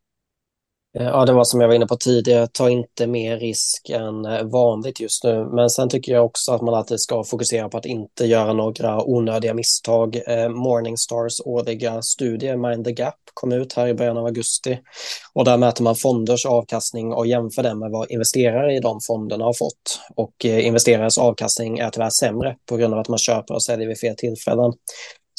Eh, 0.96 1.06
ja, 1.06 1.26
det 1.26 1.34
var 1.34 1.44
som 1.44 1.62
jag 1.62 1.68
var 1.68 1.76
inne 1.76 1.88
på 1.88 1.96
tidigare, 1.96 2.48
ta 2.48 2.70
inte 2.70 3.08
mer 3.08 3.38
risk 3.38 3.90
än 3.90 4.26
eh, 4.26 4.44
vanligt 4.44 5.00
just 5.00 5.24
nu. 5.24 5.46
Men 5.54 5.70
sen 5.70 5.90
tycker 5.90 6.12
jag 6.12 6.26
också 6.26 6.52
att 6.52 6.62
man 6.62 6.74
alltid 6.74 7.00
ska 7.00 7.24
fokusera 7.24 7.70
på 7.70 7.78
att 7.78 7.86
inte 7.86 8.26
göra 8.26 8.54
några 8.54 9.04
onödiga 9.04 9.54
misstag. 9.54 10.16
Eh, 10.28 10.50
Morningstars 10.50 11.42
årliga 11.46 12.02
studie 12.02 12.58
Mind 12.58 12.86
the 12.86 12.92
Gap 12.92 13.16
kom 13.34 13.52
ut 13.52 13.74
här 13.74 13.88
i 13.88 13.94
början 13.94 14.18
av 14.18 14.26
augusti. 14.26 14.80
Och 15.34 15.46
där 15.46 15.58
mäter 15.58 15.84
man 15.84 15.96
fonders 15.96 16.46
avkastning 16.46 17.14
och 17.14 17.28
jämför 17.28 17.64
den 17.64 17.80
med 17.80 17.92
vad 17.92 18.12
investerare 18.12 18.76
i 18.76 18.80
de 18.80 19.00
fonderna 19.08 19.46
har 19.46 19.54
fått. 19.54 20.00
Och 20.16 20.46
investerares 20.46 21.18
avkastning 21.18 21.80
är 21.80 21.90
tyvärr 21.90 22.10
sämre 22.10 22.56
på 22.70 22.78
grund 22.78 22.94
av 22.94 23.00
att 23.00 23.10
man 23.10 23.20
köper 23.20 23.54
och 23.54 23.64
säljer 23.64 23.88
vid 23.88 24.00
fel 24.00 24.16
tillfällen. 24.16 24.74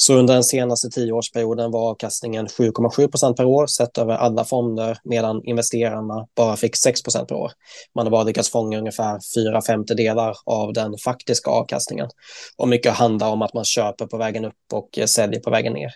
Så 0.01 0.13
under 0.19 0.33
den 0.33 0.43
senaste 0.43 0.89
tioårsperioden 0.89 1.71
var 1.71 1.89
avkastningen 1.89 2.47
7,7 2.47 3.07
procent 3.07 3.37
per 3.37 3.45
år 3.45 3.67
sett 3.67 3.97
över 3.97 4.13
alla 4.13 4.45
fonder 4.45 4.97
medan 5.03 5.41
investerarna 5.43 6.27
bara 6.35 6.55
fick 6.55 6.75
6 6.75 7.03
procent 7.03 7.27
per 7.27 7.35
år. 7.35 7.51
Man 7.95 8.05
har 8.05 8.11
bara 8.11 8.23
lyckats 8.23 8.49
fånga 8.49 8.77
ungefär 8.77 9.19
fyra 9.35 9.61
femtedelar 9.61 10.35
av 10.45 10.73
den 10.73 10.97
faktiska 10.97 11.51
avkastningen. 11.51 12.07
Och 12.57 12.67
mycket 12.67 12.93
handlar 12.93 13.29
om 13.29 13.41
att 13.41 13.53
man 13.53 13.63
köper 13.65 14.05
på 14.05 14.17
vägen 14.17 14.45
upp 14.45 14.73
och 14.73 14.97
eh, 14.97 15.05
säljer 15.05 15.39
på 15.39 15.49
vägen 15.49 15.73
ner. 15.73 15.91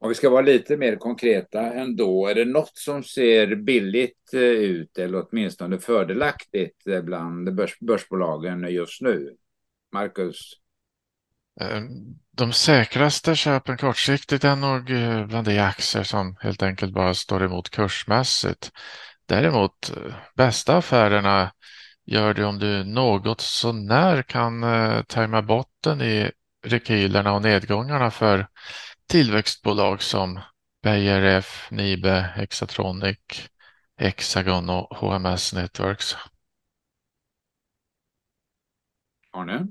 Om 0.00 0.08
vi 0.08 0.14
ska 0.14 0.30
vara 0.30 0.42
lite 0.42 0.76
mer 0.76 0.96
konkreta 0.96 1.60
ändå, 1.60 2.26
är 2.26 2.34
det 2.34 2.44
något 2.44 2.78
som 2.78 3.02
ser 3.02 3.56
billigt 3.56 4.34
eh, 4.34 4.40
ut 4.40 4.98
eller 4.98 5.24
åtminstone 5.28 5.78
fördelaktigt 5.78 6.86
eh, 6.86 7.02
bland 7.02 7.54
börs 7.54 7.78
börsbolagen 7.80 8.62
just 8.70 9.02
nu? 9.02 9.36
Marcus? 9.92 10.52
Eh, 11.60 11.82
de 12.30 12.52
säkraste 12.52 13.36
köpen 13.36 13.76
kortsiktigt 13.76 14.44
är 14.44 14.56
nog 14.56 14.90
eh, 14.90 15.26
bland 15.26 15.46
de 15.46 15.58
aktier 15.58 16.02
som 16.02 16.36
helt 16.40 16.62
enkelt 16.62 16.92
bara 16.92 17.14
står 17.14 17.44
emot 17.44 17.70
kursmässigt. 17.70 18.72
Däremot 19.26 19.90
eh, 19.96 20.14
bästa 20.34 20.76
affärerna 20.76 21.52
gör 22.06 22.34
du 22.34 22.44
om 22.44 22.58
du 22.58 22.84
något 22.84 23.40
så 23.40 23.72
när 23.72 24.22
kan 24.22 24.64
tajma 25.06 25.42
botten 25.42 26.02
i 26.02 26.30
rekylerna 26.64 27.32
och 27.32 27.42
nedgångarna 27.42 28.10
för 28.10 28.46
tillväxtbolag 29.08 30.02
som 30.02 30.40
Beijer 30.82 31.20
Ref, 31.20 31.68
Nibe, 31.70 32.32
Hexatronic, 32.36 33.18
Hexagon 33.96 34.70
och 34.70 34.96
HMS 34.96 35.52
Networks. 35.52 36.16
Arne? 39.30 39.66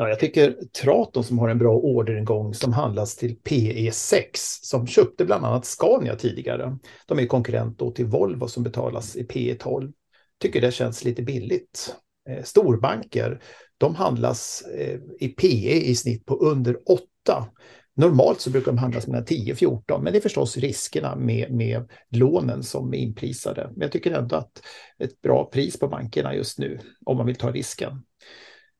Ja, 0.00 0.08
jag 0.08 0.20
tycker 0.20 0.56
Traton 0.82 1.24
som 1.24 1.38
har 1.38 1.48
en 1.48 1.58
bra 1.58 1.76
orderingång 1.76 2.54
som 2.54 2.72
handlas 2.72 3.16
till 3.16 3.36
PE6 3.38 4.22
som 4.62 4.86
köpte 4.86 5.24
bland 5.24 5.44
annat 5.44 5.64
Scania 5.64 6.16
tidigare. 6.16 6.78
De 7.06 7.18
är 7.18 7.26
konkurrent 7.26 7.78
då 7.78 7.90
till 7.90 8.06
Volvo 8.06 8.48
som 8.48 8.62
betalas 8.62 9.16
i 9.16 9.26
PE12. 9.26 9.92
Tycker 10.40 10.60
det 10.60 10.72
känns 10.72 11.04
lite 11.04 11.22
billigt. 11.22 11.96
Eh, 12.28 12.42
storbanker, 12.44 13.42
de 13.78 13.94
handlas 13.94 14.62
eh, 14.62 14.98
i 15.20 15.28
PE 15.28 15.88
i 15.88 15.94
snitt 15.94 16.26
på 16.26 16.34
under 16.34 16.76
8 16.90 17.02
Normalt 17.94 18.40
så 18.40 18.50
brukar 18.50 18.72
de 18.72 18.78
handlas 18.78 19.06
mellan 19.06 19.24
10 19.24 19.52
och 19.52 19.58
14, 19.58 20.04
men 20.04 20.12
det 20.12 20.18
är 20.18 20.20
förstås 20.20 20.56
riskerna 20.56 21.16
med, 21.16 21.52
med 21.52 21.90
lånen 22.10 22.62
som 22.62 22.94
är 22.94 22.98
inprisade. 22.98 23.70
Men 23.70 23.80
jag 23.80 23.92
tycker 23.92 24.12
ändå 24.12 24.36
att 24.36 24.62
ett 24.98 25.20
bra 25.22 25.44
pris 25.44 25.78
på 25.78 25.88
bankerna 25.88 26.34
just 26.34 26.58
nu, 26.58 26.78
om 27.06 27.16
man 27.16 27.26
vill 27.26 27.36
ta 27.36 27.50
risken. 27.50 28.02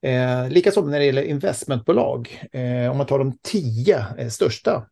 Eh, 0.03 0.49
Likaså 0.49 0.83
när 0.83 0.99
det 0.99 1.05
gäller 1.05 1.23
investmentbolag, 1.23 2.45
eh, 2.53 2.91
om 2.91 2.97
man 2.97 3.07
tar 3.07 3.19
de 3.19 3.39
tio 3.43 4.05
eh, 4.19 4.29
största 4.29 4.87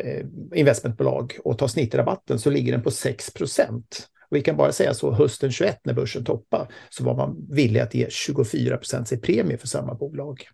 eh, 0.00 0.26
investmentbolag 0.54 1.38
och 1.44 1.58
tar 1.58 1.68
snittrabatten 1.68 2.38
så 2.38 2.50
ligger 2.50 2.72
den 2.72 2.82
på 2.82 2.90
6 2.90 3.34
procent. 3.34 4.08
Vi 4.30 4.40
kan 4.40 4.56
bara 4.56 4.72
säga 4.72 4.94
så 4.94 5.12
hösten 5.12 5.50
21 5.50 5.80
när 5.84 5.94
börsen 5.94 6.24
toppade 6.24 6.68
så 6.90 7.04
var 7.04 7.16
man 7.16 7.46
villig 7.50 7.80
att 7.80 7.94
ge 7.94 8.06
24 8.10 8.76
procents 8.76 9.12
i 9.12 9.16
premie 9.16 9.56
för 9.58 9.66
samma 9.66 9.94
bolag. 9.94 10.44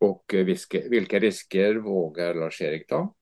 Och 0.00 0.34
eh, 0.34 0.44
vilka 0.90 1.18
risker 1.18 1.74
vågar 1.74 2.34
Lars-Erik 2.34 2.86
ta? 2.86 3.14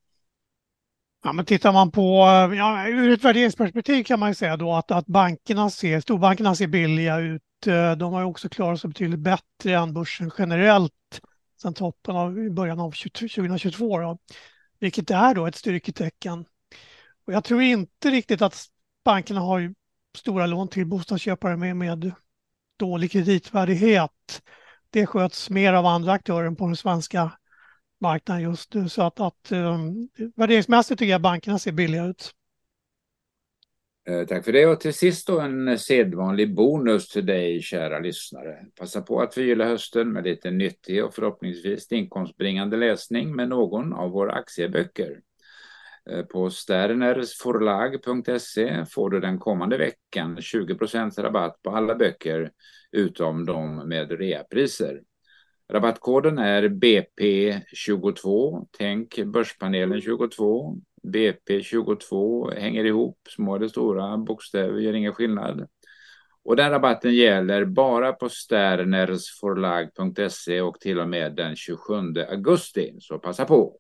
Ja, 1.26 1.32
men 1.32 1.44
tittar 1.44 1.72
man 1.72 1.90
på, 1.90 2.02
eh, 2.02 2.58
ja, 2.58 2.88
ur 2.88 3.12
ett 3.12 3.24
värderingsperspektiv 3.24 4.04
kan 4.04 4.20
man 4.20 4.30
ju 4.30 4.34
säga 4.34 4.56
då 4.56 4.74
att, 4.74 4.90
att 4.90 5.06
bankerna 5.06 5.70
ser, 5.70 6.00
storbankerna 6.00 6.54
ser 6.54 6.66
billiga 6.66 7.18
ut. 7.18 7.66
Eh, 7.66 7.92
de 7.92 8.12
har 8.12 8.20
ju 8.20 8.26
också 8.26 8.48
klarat 8.48 8.80
sig 8.80 8.88
betydligt 8.88 9.20
bättre 9.20 9.74
än 9.74 9.94
börsen 9.94 10.30
generellt 10.38 11.20
sedan 11.62 11.74
toppen 11.74 12.16
av 12.16 12.50
början 12.50 12.80
av 12.80 12.90
2022. 12.90 13.98
Då, 13.98 14.18
vilket 14.78 15.10
är 15.10 15.34
då 15.34 15.46
ett 15.46 15.54
styrketecken. 15.54 16.44
Och 17.26 17.32
jag 17.32 17.44
tror 17.44 17.62
inte 17.62 18.10
riktigt 18.10 18.42
att 18.42 18.64
bankerna 19.04 19.40
har 19.40 19.74
stora 20.16 20.46
lån 20.46 20.68
till 20.68 20.86
bostadsköpare 20.86 21.56
med, 21.56 21.76
med 21.76 22.12
dålig 22.78 23.12
kreditvärdighet 23.12 24.42
det 24.90 25.06
sköts 25.06 25.50
mer 25.50 25.72
av 25.72 25.86
andra 25.86 26.12
aktörer 26.12 26.46
än 26.46 26.56
på 26.56 26.66
den 26.66 26.76
svenska 26.76 27.32
marknaden 28.00 28.42
just 28.42 28.74
nu. 28.74 28.88
Så 28.88 29.02
att, 29.02 29.20
att 29.20 29.52
um, 29.52 30.08
värderingsmässigt 30.36 30.98
tycker 30.98 31.12
jag 31.12 31.20
bankerna 31.20 31.58
ser 31.58 31.72
billiga 31.72 32.04
ut. 32.04 32.32
Eh, 34.08 34.26
tack 34.26 34.44
för 34.44 34.52
det 34.52 34.66
och 34.66 34.80
till 34.80 34.94
sist 34.94 35.26
då 35.26 35.40
en 35.40 35.78
sedvanlig 35.78 36.54
bonus 36.54 37.08
till 37.08 37.26
dig 37.26 37.62
kära 37.62 37.98
lyssnare. 37.98 38.66
Passa 38.78 39.02
på 39.02 39.20
att 39.20 39.34
förgylla 39.34 39.64
hösten 39.64 40.12
med 40.12 40.24
lite 40.24 40.50
nyttig 40.50 41.04
och 41.04 41.14
förhoppningsvis 41.14 41.92
inkomstbringande 41.92 42.76
läsning 42.76 43.36
med 43.36 43.48
någon 43.48 43.92
av 43.92 44.10
våra 44.10 44.32
aktieböcker. 44.32 45.20
Eh, 46.10 46.22
på 46.22 46.50
sternersforlag.se 46.50 48.86
får 48.86 49.10
du 49.10 49.20
den 49.20 49.38
kommande 49.38 49.78
veckan 49.78 50.36
20% 50.36 51.22
rabatt 51.22 51.62
på 51.62 51.70
alla 51.70 51.94
böcker 51.94 52.50
utom 52.92 53.46
de 53.46 53.88
med 53.88 54.10
reapriser. 54.10 55.00
Rabattkoden 55.72 56.38
är 56.38 56.62
BP22. 56.62 58.66
Tänk 58.78 59.24
Börspanelen 59.24 60.00
22. 60.00 60.76
BP22 61.02 62.50
hänger 62.54 62.84
ihop, 62.84 63.18
små 63.28 63.56
eller 63.56 63.68
stora 63.68 64.16
bokstäver 64.16 64.78
gör 64.78 64.92
ingen 64.92 65.14
skillnad. 65.14 65.68
Och 66.44 66.56
den 66.56 66.70
rabatten 66.70 67.14
gäller 67.14 67.64
bara 67.64 68.12
på 68.12 68.28
sternersforlag.se 68.28 70.60
och 70.60 70.80
till 70.80 71.00
och 71.00 71.08
med 71.08 71.34
den 71.34 71.56
27 71.56 71.94
augusti, 72.30 72.96
så 73.00 73.18
passa 73.18 73.44
på. 73.44 73.78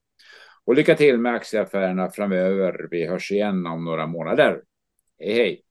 Och 0.64 0.74
lycka 0.74 0.94
till 0.94 1.18
med 1.18 1.34
aktieaffärerna 1.34 2.10
framöver. 2.10 2.88
Vi 2.90 3.06
hörs 3.06 3.32
igen 3.32 3.66
om 3.66 3.84
några 3.84 4.06
månader. 4.06 4.62
Hej 5.18 5.34
hej! 5.34 5.65